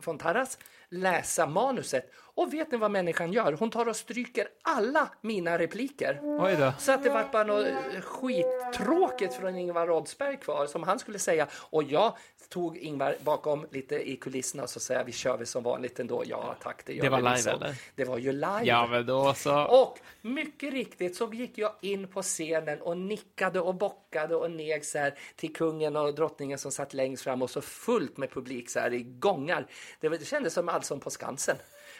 [0.00, 0.58] von Tarras
[0.90, 2.10] läsa manuset.
[2.38, 3.52] Och vet ni vad människan gör?
[3.52, 6.20] Hon tar och stryker alla mina repliker.
[6.22, 6.72] Oj då.
[6.78, 7.66] Så att det vart bara något
[8.02, 11.46] skittråkigt från Ingvar Rådsberg kvar som han skulle säga.
[11.70, 12.16] Och jag
[12.48, 16.22] tog Ingvar bakom lite i kulisserna och så säger vi kör väl som vanligt ändå.
[16.26, 17.52] Ja tack, det gör Det var vi live, liksom.
[17.62, 17.74] eller?
[17.94, 18.60] Det var ju live.
[18.64, 19.64] Ja, men då så.
[19.66, 24.84] Och mycket riktigt så gick jag in på scenen och nickade och bockade och neg
[24.84, 28.70] så här till kungen och drottningen som satt längst fram och så fullt med publik
[28.70, 29.66] så här i gångar.
[30.00, 31.56] Det, var- det kändes som Allsång på Skansen.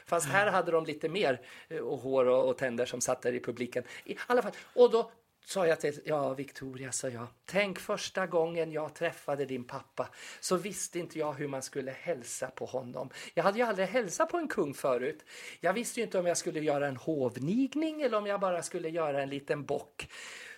[0.09, 3.33] Fast här hade de lite mer eh, och hår och, och tänder som satt där
[3.33, 3.85] i publiken.
[4.05, 4.53] I alla fall.
[4.75, 5.11] Och då
[5.49, 10.09] sa jag till, ja Victoria, sa jag, tänk första gången jag träffade din pappa
[10.41, 13.11] så visste inte jag hur man skulle hälsa på honom.
[13.35, 15.25] Jag hade ju aldrig hälsat på en kung förut.
[15.61, 18.89] Jag visste ju inte om jag skulle göra en hovnigning eller om jag bara skulle
[18.89, 20.09] göra en liten bock.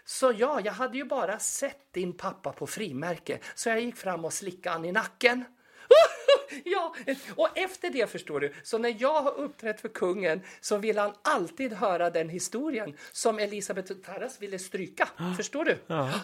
[0.04, 4.24] Så ja, jag hade ju bara sett din pappa på frimärke så jag gick fram
[4.24, 5.44] och slickade han i nacken.
[6.64, 6.94] Ja,
[7.36, 11.12] och efter det förstår du, så när jag har uppträtt för kungen så vill han
[11.22, 15.08] alltid höra den historien som Elisabeth Tarras ville stryka.
[15.36, 15.78] Förstår du?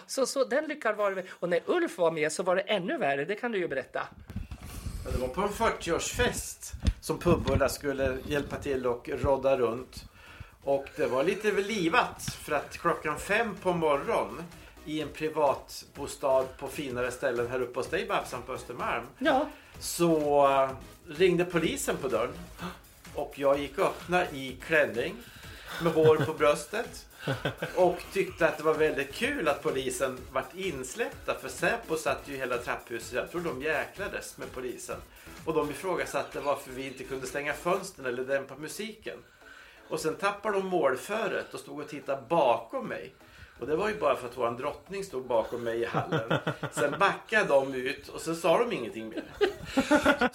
[0.07, 1.23] Så, så den lyckan var det.
[1.29, 4.01] Och när Ulf var med så var det ännu värre, det kan du ju berätta.
[5.05, 10.03] Ja, Det var på en 40-årsfest som Pubbulla skulle hjälpa till och rodda runt.
[10.63, 14.43] Och det var lite livat för att klockan fem på morgonen
[14.87, 19.47] i en privatbostad på finare ställen här uppe hos dig Babsan på Östermalm Ja,
[19.79, 20.69] så eh,
[21.07, 22.33] ringde polisen på dörren.
[23.15, 25.15] Och jag gick och öppnade i klänning
[25.81, 27.05] med hår på bröstet.
[27.75, 31.33] Och tyckte att det var väldigt kul att polisen vart insläppta.
[31.33, 33.13] För Säpo satt ju i hela trapphuset.
[33.13, 34.97] Jag tror de jäklades med polisen.
[35.45, 39.17] Och de ifrågasatte varför vi inte kunde stänga fönstren eller dämpa musiken.
[39.89, 43.13] Och sen tappade de målföret och stod och tittade bakom mig.
[43.59, 46.33] Och det var ju bara för att våran drottning stod bakom mig i hallen.
[46.71, 49.23] Sen backade de ut och så sa de ingenting mer.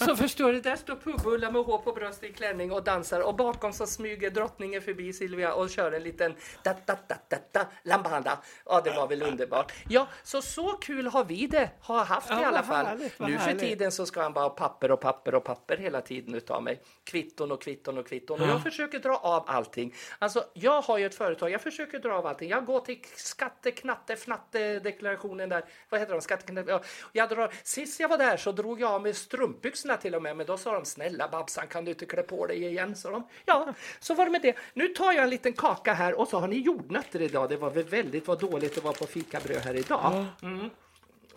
[0.05, 3.35] så förstår du, där står Pubbulla med hår på bröstet i klänning och dansar och
[3.37, 7.67] bakom så smyger drottningen förbi Silvia och kör en liten da da da da da
[7.83, 8.39] lambada.
[8.67, 9.73] Ja, det var väl underbart.
[9.89, 12.87] Ja, så så kul har vi det, har haft Ja, i alla fall.
[12.87, 13.61] härligt, nu för härligt.
[13.61, 16.81] tiden så ska han bara ha papper och papper och papper hela tiden utav mig.
[17.05, 18.41] Kvitton och kvitton och kvitton.
[18.41, 19.95] Och jag försöker dra av allting.
[20.19, 22.51] Alltså, jag har ju ett företag, jag försöker dra av allting.
[22.51, 25.65] Jag går till skatte, knatte, fnatte deklarationen där.
[25.89, 26.21] Vad heter de?
[26.21, 26.83] Skatte, knatte, ja.
[27.13, 30.37] jag drar, sist jag var där så drog jag av mig strumpbyxorna till och med.
[30.37, 32.97] Men då sa de snälla Babsan kan du inte klä på dig igen?
[32.97, 34.57] Så de, ja, så var det med det.
[34.75, 37.49] Nu tar jag en liten kaka här och så har ni jordnötter idag.
[37.49, 40.27] Det var väl väldigt vad dåligt det var på fikabröd här idag.
[40.43, 40.71] Mm.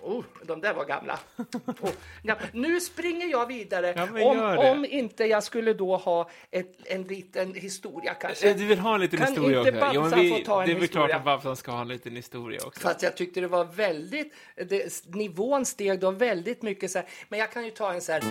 [0.06, 1.20] Oh, de där var gamla.
[1.66, 1.90] Oh,
[2.24, 2.36] ja.
[2.52, 3.94] Nu springer jag vidare.
[3.98, 8.50] Ja, om, om inte jag skulle då ha ett, en liten historia kanske.
[8.50, 9.80] Eh, Du vill ha en liten Kan historia inte också?
[9.94, 12.16] Babsan men få ta en det är väl klart att Babsan ska ha en liten
[12.16, 12.80] historia också.
[12.82, 17.08] Fast jag tyckte det var väldigt, det, nivån steg då väldigt mycket så här.
[17.30, 18.24] Men jag kan ju ta en så här.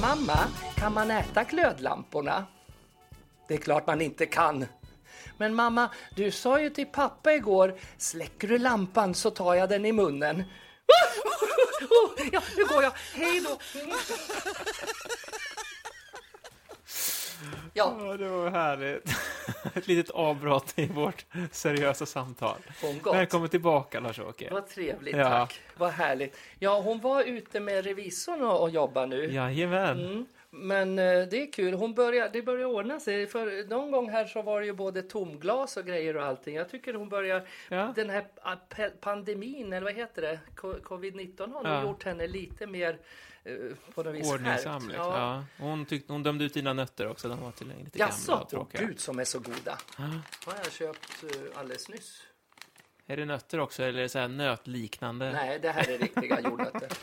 [0.00, 0.38] Mamma,
[0.76, 2.46] kan man äta glödlamporna?
[3.48, 4.66] Det är klart man inte kan.
[5.38, 9.84] Men mamma, du sa ju till pappa igår, släcker du lampan så tar jag den
[9.86, 10.44] i munnen.
[12.32, 12.92] Ja, nu går jag.
[13.14, 13.58] Hej då.
[17.72, 19.04] Ja, Ja, det var härligt.
[19.74, 22.56] Ett litet avbrott i vårt seriösa samtal.
[23.04, 24.48] Välkommen tillbaka, Lars-Åke.
[24.52, 25.28] Vad trevligt, Ja.
[25.28, 25.60] tack.
[25.76, 26.36] Vad härligt.
[26.58, 29.32] Ja, hon var ute med revisorn och, och jobbar nu.
[29.34, 30.04] Jajamän.
[30.06, 30.26] Mm.
[30.50, 31.74] Men eh, det är kul.
[31.74, 33.26] Hon börjar, det börjar ordna sig.
[33.26, 36.54] För någon gång här så var det ju både tomglas och grejer och allting.
[36.56, 37.48] Jag tycker hon börjar...
[37.68, 37.92] Ja.
[37.96, 38.26] Den här
[39.00, 40.40] pandemin, eller vad heter det?
[40.56, 41.82] Co- Covid-19 har nog Ja.
[41.82, 42.98] gjort henne lite mer
[43.44, 43.54] eh,
[43.94, 44.72] på något vis Ordningsam.
[44.80, 44.92] skärpt.
[44.92, 45.12] Liksom.
[45.12, 45.44] Ja.
[45.58, 47.28] Hon, tyckte, hon dömde ut dina nötter också.
[47.28, 48.32] De var till lite Jaså?
[48.32, 49.78] gamla och Åh, gud som är så goda.
[50.46, 52.22] har jag köpt eh, alldeles nyss.
[53.06, 55.32] Är det nötter också, eller är det så här nötliknande?
[55.32, 56.88] Nej, det här är riktiga jordnötter.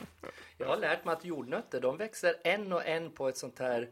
[0.57, 3.89] Jag har lärt mig att jordnötter, de växer en och en på ett sånt här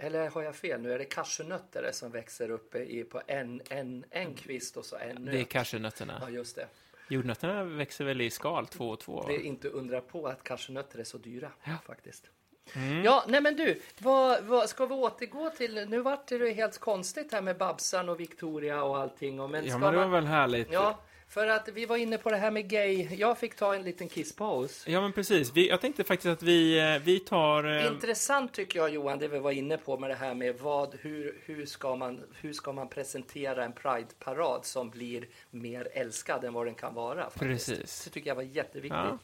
[0.00, 0.80] eller har jag fel?
[0.80, 4.96] Nu är det cashewnötter som växer uppe i, på en, en, en kvist och så
[4.96, 5.34] en nöt.
[5.34, 6.18] Det är cashewnötterna.
[6.20, 6.68] Ja, just det.
[7.08, 9.24] Jordnötterna växer väl i skal, två och två?
[9.28, 11.50] Det är inte undra på att cashewnötter är så dyra
[11.86, 12.30] faktiskt.
[12.74, 13.04] Mm.
[13.04, 16.78] Ja, nej men du, vad, vad, ska vi återgå till, nu vart det ju helt
[16.78, 19.40] konstigt här med Babsan och Victoria och allting.
[19.40, 20.72] Och, men Ja, men det var man, väl härligt.
[20.72, 23.08] ja, för att vi var inne på det här med gay.
[23.16, 24.84] Jag fick ta en liten kisspaus.
[24.86, 25.52] Ja, men precis.
[25.54, 27.64] Vi, jag tänkte faktiskt att vi, eh, vi tar...
[27.76, 30.94] eh, Intressant tycker jag Johan, det vi var inne på med det här med vad,
[31.00, 36.52] hur, hur, ska, man, hur ska man presentera en Pride-parad som blir mer älskad än
[36.52, 37.30] vad den kan vara.
[37.30, 37.40] Faktiskt.
[37.68, 38.04] Precis.
[38.04, 38.92] Det tycker jag var jätteviktigt.
[38.92, 39.18] Ja.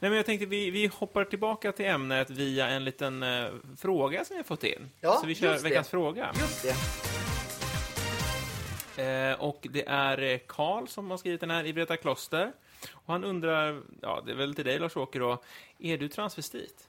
[0.00, 3.46] Nej, men jag tänkte vi, vi hoppar tillbaka till ämnet via en liten eh,
[3.78, 4.90] fråga som vi har fått in.
[5.00, 5.68] Ja, Så vi kör just det.
[5.68, 6.30] veckans fråga.
[6.40, 6.74] Just det.
[8.98, 12.52] Eh, och det är eh, Karl som har skrivit den här i Vreta kloster.
[12.92, 15.42] Och han undrar, ja det är väl till dig Lars-Åke då,
[15.78, 16.88] är du transvestit?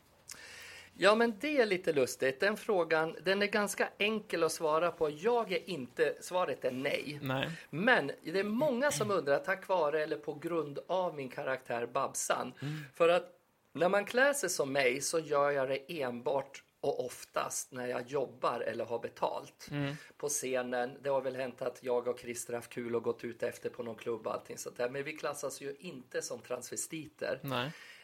[1.01, 2.39] Ja, men det är lite lustigt.
[2.39, 5.10] Den frågan, den är ganska enkel att svara på.
[5.10, 7.20] Jag är inte, svaret är nej.
[7.22, 7.49] Nej.
[7.70, 12.53] Men det är många som undrar tack vare eller på grund av min karaktär Babsan.
[12.95, 13.39] För att
[13.74, 18.08] när man klär sig som mig så gör jag det enbart och oftast när jag
[18.08, 19.70] jobbar eller har betalt
[20.18, 20.98] på scenen.
[21.02, 23.84] Det har väl hänt att jag och Christer haft kul och gått ut efter på
[23.84, 24.90] någon klubb och allting sånt där.
[24.90, 27.40] Men vi klassas ju inte som transvestiter.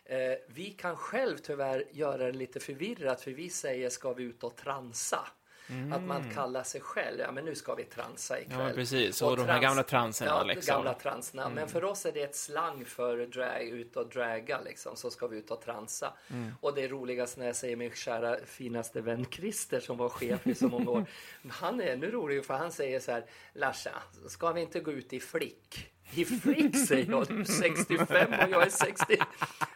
[0.06, 4.44] Eh, vi kan själv tyvärr göra det lite förvirrat för vi säger ska vi ut
[4.44, 5.28] och transa.
[5.94, 8.68] Att man kallar sig själv, ja men nu ska vi transa ikväll.
[8.68, 9.22] Ja, precis.
[9.22, 10.74] Och de här gamla transerna, Ja, liksom.
[10.74, 10.86] Mm.
[10.86, 11.50] gamla transerna.
[11.50, 14.96] Men för oss är det ett slang för drag, ut och draga liksom.
[14.96, 16.14] Så ska vi ut och transa.
[16.32, 16.52] Mm.
[16.62, 20.56] Och det roligaste när jag säger min kära finaste vän Christer som var chef i
[20.56, 21.06] så många år.
[21.50, 23.92] Han är ännu roligare för han säger så här, Larsa,
[24.28, 25.95] ska vi inte gå ut i flick?
[26.14, 29.18] I flick säger jag, du är 65 och jag är 60.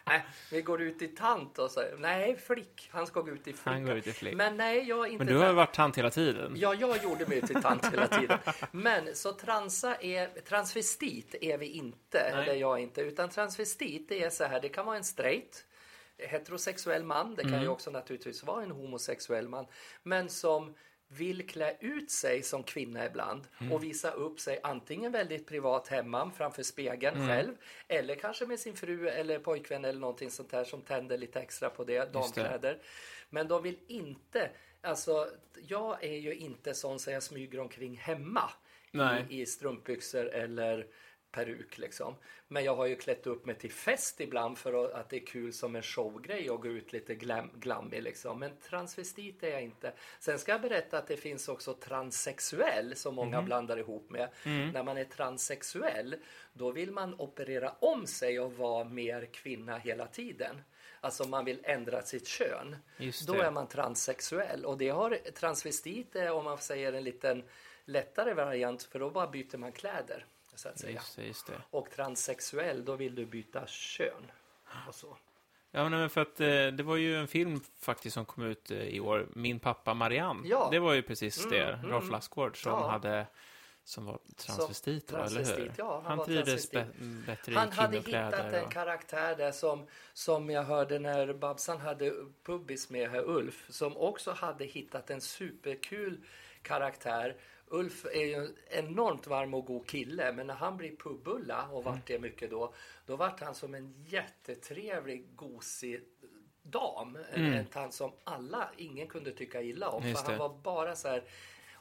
[0.06, 3.42] Nej, vi går ut i tant och säger, nej flick, han ska gå ut i
[3.52, 3.60] flick.
[3.64, 4.34] Han går ut i flick.
[4.34, 6.52] Men nej, jag är inte Men du har ju varit tant hela tiden.
[6.56, 8.38] Ja, jag gjorde mig till tant hela tiden.
[8.72, 12.42] Men så transa är, transvestit är vi inte, Nej.
[12.42, 15.64] eller jag är inte, utan transvestit det är så här, det kan vara en straight,
[16.18, 17.62] heterosexuell man, det kan Mm.
[17.62, 19.66] ju också naturligtvis vara en homosexuell man,
[20.02, 20.74] men som
[21.12, 23.72] vill klä ut sig som kvinna ibland Mm.
[23.72, 27.28] och visa upp sig antingen väldigt privat hemma framför spegeln Mm.
[27.28, 27.54] själv
[27.88, 31.70] eller kanske med sin fru eller pojkvän eller någonting sånt där som tänder lite extra
[31.70, 32.20] på det, Just det.
[32.20, 32.78] damkläder.
[33.30, 34.50] Men de vill inte,
[34.82, 35.28] alltså
[35.68, 38.50] jag är ju inte sån så jag smyger omkring hemma
[39.30, 40.86] i, i strumpbyxor eller
[41.32, 42.14] peruk liksom.
[42.48, 45.52] Men jag har ju klätt upp mig till fest ibland för att, det är kul
[45.52, 48.38] som en showgrej och gå ut lite glam, glammig liksom.
[48.38, 49.92] Men transvestit är jag inte.
[50.18, 54.28] Sen ska jag berätta att det finns också transsexuell som många blandar ihop med.
[54.72, 56.16] När man är transsexuell
[56.52, 60.62] då vill man operera om sig och vara mer kvinna hela tiden.
[61.00, 62.76] Alltså man vill ändra sitt kön.
[63.26, 64.64] Då är man transsexuell.
[64.64, 67.44] Och det har transvestit är om man säger en liten
[67.84, 70.26] lättare variant för då bara byter man kläder.
[70.60, 70.92] Så att säga.
[70.92, 71.52] Just det, just det.
[71.70, 74.30] Och transsexuell, då vill du byta kön.
[74.88, 75.16] Och så.
[75.70, 78.78] Ja, men för att eh, det var ju en film faktiskt som kom ut eh,
[78.82, 80.48] i år, Min pappa Marianne.
[80.48, 80.68] Ja.
[80.70, 82.90] Det var ju precis det, Rolf Lassgård som Ja.
[82.90, 83.26] hade
[83.84, 85.44] som var transvestit, va, eller hur?
[85.44, 87.02] transvestit, ja, han var trivdes transvestit.
[87.02, 88.72] bä- bättre Han i hade hittat en och...
[88.72, 94.32] karaktär där som, som jag hörde när Babsan hade pubis med herr Ulf, som också
[94.32, 96.20] hade hittat en superkul
[96.62, 97.36] karaktär.
[97.72, 101.84] Ulf är ju en enormt varm och god kille, men när han blir pubbulla och
[101.84, 102.74] vart det mycket då,
[103.06, 106.00] då vart han som en jättetrevlig, gosig
[106.62, 107.18] dam.
[107.32, 110.08] En, en tant som alla, ingen kunde tycka illa om.
[110.08, 111.24] Just För han var bara så här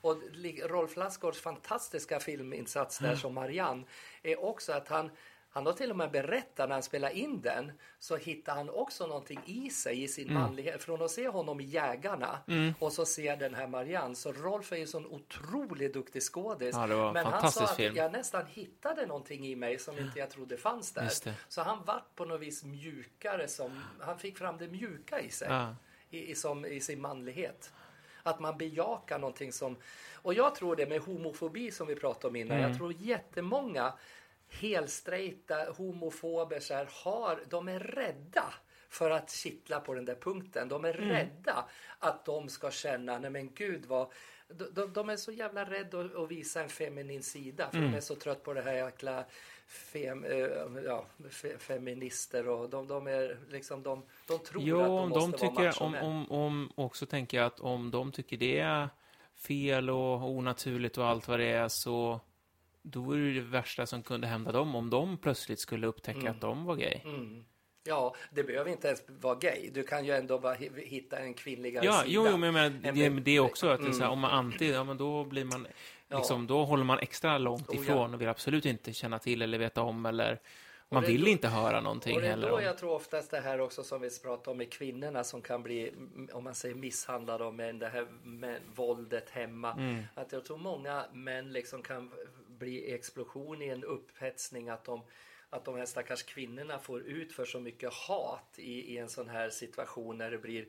[0.02, 0.18] och
[0.64, 3.84] Rolf Lassgårds fantastiska filminsats där som Marianne
[4.24, 5.12] är också att han
[5.60, 9.08] han har till och med berättat när han spelar in den så hittar han också
[9.08, 10.42] någonting i sig i sin Mm.
[10.42, 10.84] manlighet.
[10.84, 12.40] Från att se honom i Jägarna
[12.80, 14.16] och så ser den här Marianne.
[14.16, 16.76] Så Rolf är ju en sån otroligt duktig skådis.
[16.76, 17.96] Ja, Men han sa att film.
[17.96, 21.10] jag nästan hittade någonting i mig som inte jag trodde fanns där.
[21.48, 23.48] Så han vart på något vis mjukare.
[23.48, 25.76] Som, han fick fram det mjuka i sig Ja.
[26.10, 27.72] i, i, som, i sin manlighet.
[28.24, 29.76] Att man bejakar någonting som...
[30.22, 32.58] Och jag tror det med homofobi som vi pratade om innan.
[32.58, 32.70] Mm.
[32.70, 33.94] Jag tror jättemånga
[34.50, 38.54] helstrejta homofober så här, har, de är rädda
[38.90, 40.70] för att kittla på den där punkten.
[40.70, 41.10] De är Mm.
[41.10, 41.66] rädda
[42.00, 44.08] att de ska känna, nej men gud vad...
[44.48, 47.92] De, de, de är så jävla rädda att, att visa en feminin sida för Mm.
[47.92, 49.26] de är så trött på det här jäkla
[49.68, 54.88] fem, eh, ja, fe, feminister och de, de är liksom, de, de tror Jo, att
[54.88, 58.38] de måste de vara tycker, om, om, om också tänker jag att om de tycker
[58.38, 58.90] det är
[59.36, 62.20] fel och onaturligt och allt vad det är så
[62.82, 66.42] då är det det värsta som kunde hända dem om de plötsligt skulle upptäcka att
[66.42, 67.00] de var gay.
[67.04, 67.46] Mm.
[67.84, 69.70] Ja, det behöver inte ens vara gay.
[69.74, 72.06] Du kan ju ändå bara hi- hitta en kvinnligare Ja, sida.
[72.08, 74.74] jo, jo, men jag menar, det, det också att det är här, om man alltid,
[74.76, 75.68] ja men då blir man,
[76.10, 77.82] liksom, då håller man extra långt Oh, ja.
[77.82, 80.40] ifrån och vill absolut inte känna till eller veta om eller
[80.92, 82.50] man vill inte höra någonting Och det är heller.
[82.50, 85.42] då om- jag tror oftast det här också som vi pratar om med kvinnorna som
[85.42, 89.74] kan bli, mm, om man säger misshandlade av män, det här med våldet hemma.
[89.74, 90.04] Mm.
[90.16, 92.12] Att jag tror många män liksom kan
[92.60, 95.02] bli explosion i en upphetsning att de
[95.50, 99.30] att de här stackars kvinnorna får ut för så mycket hat i, i en sån
[99.30, 100.68] här situation när det blir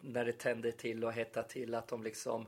[0.00, 2.46] när det tänder till och hettar till att de liksom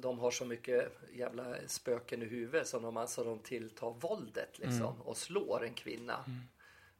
[0.00, 5.02] de har så mycket jävla spöken i huvudet som de, alltså de tilltar våldet liksom,
[5.02, 6.24] och slår en kvinna.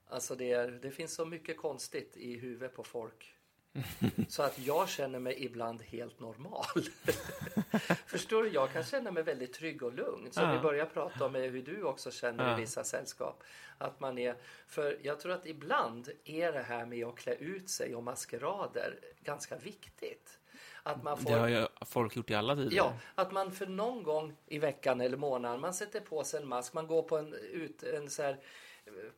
[0.08, 3.35] Alltså det, är, det finns så mycket konstigt i huvudet på folk.
[4.28, 6.64] Så att jag känner mig ibland helt normal.
[8.06, 8.48] Förstår du?
[8.48, 10.32] Jag kan känna mig väldigt trygg och lugn.
[10.32, 10.52] Som Ja.
[10.52, 12.58] vi börjar prata om hur du också känner Ja.
[12.58, 13.42] i vissa sällskap.
[13.78, 17.70] Att man är, för jag tror att ibland är det här med att klä ut
[17.70, 20.38] sig och maskerader ganska viktigt.
[20.82, 22.76] Att man får Det har ju folk gjort i alla tider.
[22.76, 26.48] Ja, att man för någon gång i veckan eller månaden, man sätter på sig en
[26.48, 28.38] mask, man går på en, ut, en så här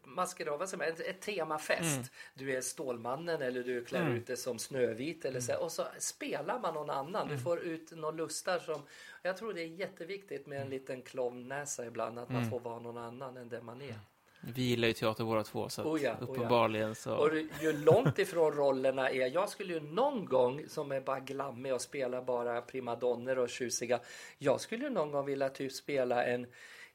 [0.04, 1.96] maskerad, vad säger man, ett, ett temafest.
[1.96, 2.08] Mm.
[2.34, 5.42] Du är Stålmannen eller du klär ut dig som Snövit eller Mm.
[5.42, 7.28] så här, och så spelar man någon annan.
[7.28, 8.82] Du får ut någon lustar som,
[9.22, 10.66] jag tror det är jätteviktigt med Mm.
[10.66, 13.94] en liten clownnäsa ibland, att man får vara någon annan än den man är.
[14.40, 16.26] Vi gillar ju teater båda två, så att Oh ja, oh ja.
[16.26, 17.14] uppenbarligen så...
[17.14, 21.74] Och ju- långt ifrån rollerna är, jag skulle ju någon gång som är bara glammig
[21.74, 24.00] och spela bara primadonner och tjusiga.
[24.38, 26.46] Jag skulle ju någon gång vilja typ spela en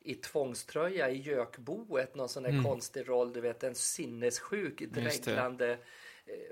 [0.03, 4.93] i tvångströja i gökboet, någon sån där konstig roll, du vet en sinnessjuk, Mm.
[4.93, 5.77] Dreglande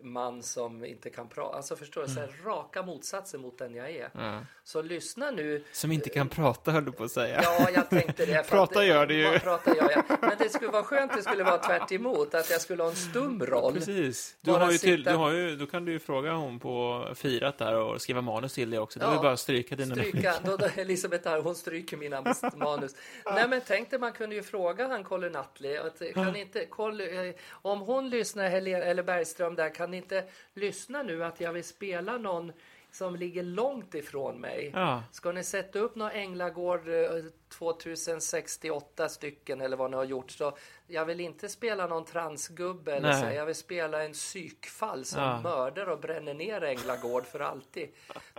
[0.04, 1.56] man som inte kan prata.
[1.58, 4.10] Alltså förstår du, så här, raka motsatsen mot den jag är.
[4.16, 4.46] Mm.
[4.64, 7.40] Så lyssna nu Som inte kan prata, höll du på att säga.
[7.44, 8.44] Ja, jag tänkte det.
[8.50, 9.40] Prata gör det ju.
[9.40, 10.04] Prata gör jag.
[10.22, 12.96] Men det skulle vara skönt det skulle vara tvärt emot, att jag skulle ha en
[12.96, 13.74] stum roll.
[13.74, 14.36] Precis.
[14.42, 16.60] Du Bara har ju till, sitta- du har ju, då kan du ju fråga hon
[16.60, 19.00] på firat där och skriva manus till det också.
[19.00, 19.06] Ja.
[19.08, 22.22] är väl bara att stryka dina Stryka, då, då Elisabeth där, hon stryker mina
[22.56, 22.96] manus.
[23.26, 27.28] Nej men tänk dig, man kunde ju fråga han Colly Nutley, att, kan inte, Colly,
[27.30, 31.54] eh, om hon lyssnar, Helena, eller Bergström där, kan ni inte lyssna nu att jag
[31.54, 32.52] vill spela någon
[32.92, 34.72] som ligger långt ifrån mig?
[34.74, 35.04] Ja.
[35.12, 37.10] Ska ni sätta upp någon Änglagård eh,
[37.50, 40.58] 2068 stycken eller vad ni har gjort så
[40.88, 43.26] jag vill inte spela någon transgubbe eller så.
[43.36, 45.42] Jag vill spela en psykfall som Ja.
[45.42, 47.90] mördar och bränner ner Änglagård för alltid.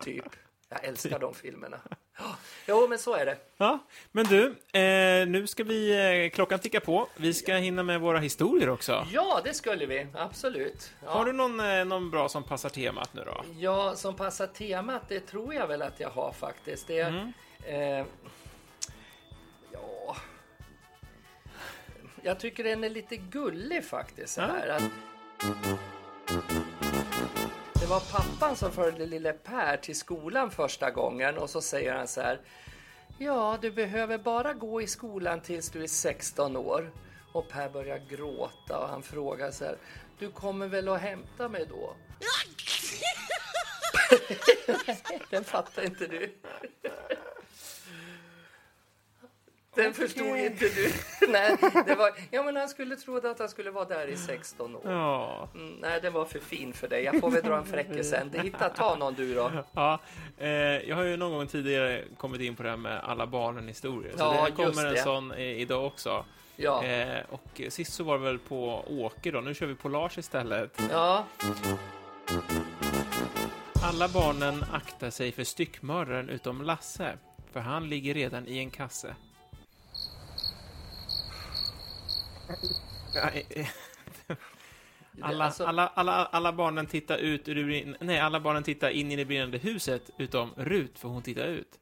[0.00, 0.24] Typ.
[0.68, 1.80] Jag älskar de filmerna.
[2.18, 2.36] Ja,
[2.66, 3.36] Jo, men så är det.
[3.56, 3.78] Ja,
[4.12, 4.46] men du,
[4.80, 5.90] eh, nu ska vi,
[6.26, 7.08] eh, klockan ticka på.
[7.16, 9.06] Vi ska hinna med våra historier också.
[9.12, 10.06] Ja, det skulle vi.
[10.14, 10.92] Absolut.
[11.04, 11.10] Ja.
[11.10, 13.44] Har du någon, eh, någon bra som passar temat nu då?
[13.58, 16.86] Ja, som passar temat, det tror jag väl att jag har faktiskt.
[16.86, 17.32] Det, Mm.
[17.64, 18.06] eh,
[19.72, 20.16] ja...
[22.22, 24.34] Jag tycker den är lite gullig faktiskt.
[24.34, 24.46] Så Ja.
[24.46, 24.82] här, att,
[27.82, 32.08] det var pappan som förde lille Per till skolan första gången och så säger han
[32.08, 32.40] så här.
[33.18, 36.92] Ja, du behöver bara gå i skolan tills du är 16 år.
[37.32, 39.76] Och Per börjar gråta och han frågar så här.
[40.18, 41.94] Du kommer väl att hämta mig då?
[45.30, 46.34] Den fattar inte du.
[49.74, 50.92] Den förstod inte du.
[51.28, 51.56] Nej,
[51.86, 54.82] det var, ja, men han skulle tro att han skulle vara där i 16 år.
[54.84, 57.02] Ja, Mm, nej, den var för fin för dig.
[57.04, 58.30] Jag får väl dra en fräckis sen.
[58.42, 59.50] Hitta, ta någon du då.
[59.72, 59.98] ja
[60.38, 60.48] eh,
[60.88, 64.12] jag har ju någon gång tidigare kommit in på det här med alla barnen historier.
[64.12, 65.02] Så Ja, det kommer en det.
[65.02, 66.24] sån eh, idag också.
[66.56, 69.88] Ja, Eh, och sist så var det väl på Åke då, nu kör vi på
[69.88, 70.80] Lars istället.
[70.90, 71.24] ja.
[73.84, 77.12] Alla barnen aktar sig för styckmördaren utom Lasse,
[77.52, 79.14] för han ligger redan i en kasse.
[85.22, 89.16] Alla, Alltså- alla, alla, alla barnen tittar ut ur Nej, alla barnen tittar in i
[89.16, 91.78] det brinnande huset utom Rut, för hon tittar ut.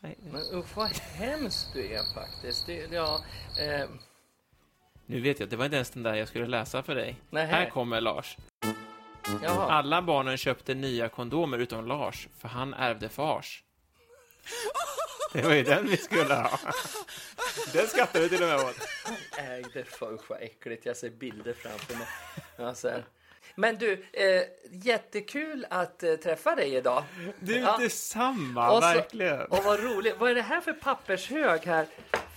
[0.00, 2.66] Nej, Men usch, vad hemskt du är faktiskt.
[2.66, 3.24] Det, ja,
[3.60, 3.88] eh,
[5.06, 7.16] nu vet jag, det var inte ens den där jag skulle läsa för dig.
[7.30, 7.46] Nähä.
[7.46, 8.36] Här kommer Lars.
[9.42, 9.70] jaha.
[9.72, 13.62] Alla barnen köpte nya kondomer utom Lars, för han ärvde fars.
[15.32, 16.58] Det var ju den vi skulle ha.
[17.72, 18.76] Den skrattar du till och med åt.
[19.38, 20.86] ägde för usch vad äckligt.
[20.86, 22.06] Jag ser bilder framför mig.
[22.56, 23.04] Ja, så här.
[23.54, 27.04] Men du, eh, jättekul att eh, träffa dig idag.
[27.40, 27.76] Du, Ja.
[27.80, 29.40] detsamma, Och så- verkligen.
[29.40, 30.14] Och vad roligt.
[30.18, 31.86] Vad är det här för pappershög här?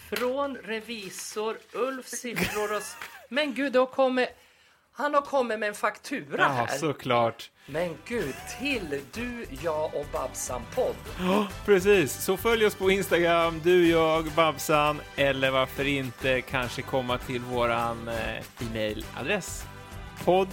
[0.10, 2.82] Från revisor, Ulf siffror och...
[3.30, 4.30] Men gud, det har kommit...
[5.00, 6.78] Han har kommit med en faktura Ja, här.
[6.78, 7.52] såklart.
[7.66, 10.96] Men gud, till du, jag och Babsan-podd.
[11.20, 12.24] Ja, precis.
[12.24, 18.08] Så följ oss på Instagram, du, jag, Babsan, eller varför inte kanske komma till våran
[18.08, 19.64] eh, e-mailadress.
[20.26, 20.48] Podd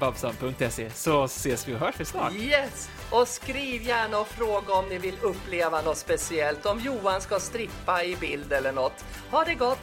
[0.00, 2.32] babsan.se så ses vi och hörs vi snart.
[2.32, 2.90] Yes!
[3.10, 6.66] Och skriv gärna och fråga om ni vill uppleva något speciellt.
[6.66, 9.04] Om Johan ska strippa i bild eller något.
[9.30, 9.78] Ha det gott!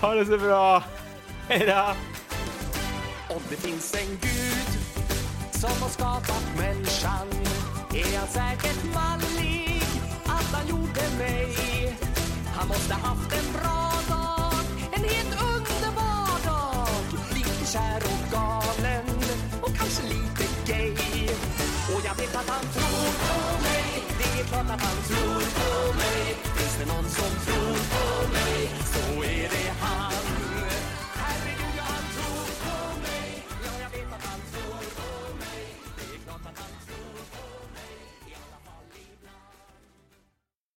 [0.00, 0.82] Ha det så bra.
[1.48, 1.94] Hej då!
[3.34, 4.70] Om det finns en gud
[5.52, 7.28] som har skapat människan
[7.94, 9.82] är han säkert mallig
[10.24, 11.56] att han gjorde mig.
[12.56, 14.54] Han måste haft en bra dag,
[14.92, 16.88] en helt underbar dag.
[17.34, 19.06] Lite kär och galen
[19.62, 21.28] och kanske lite gay.
[21.94, 25.96] Och jag vet att han tror på mig, det är klart att han tror på
[25.96, 26.14] mig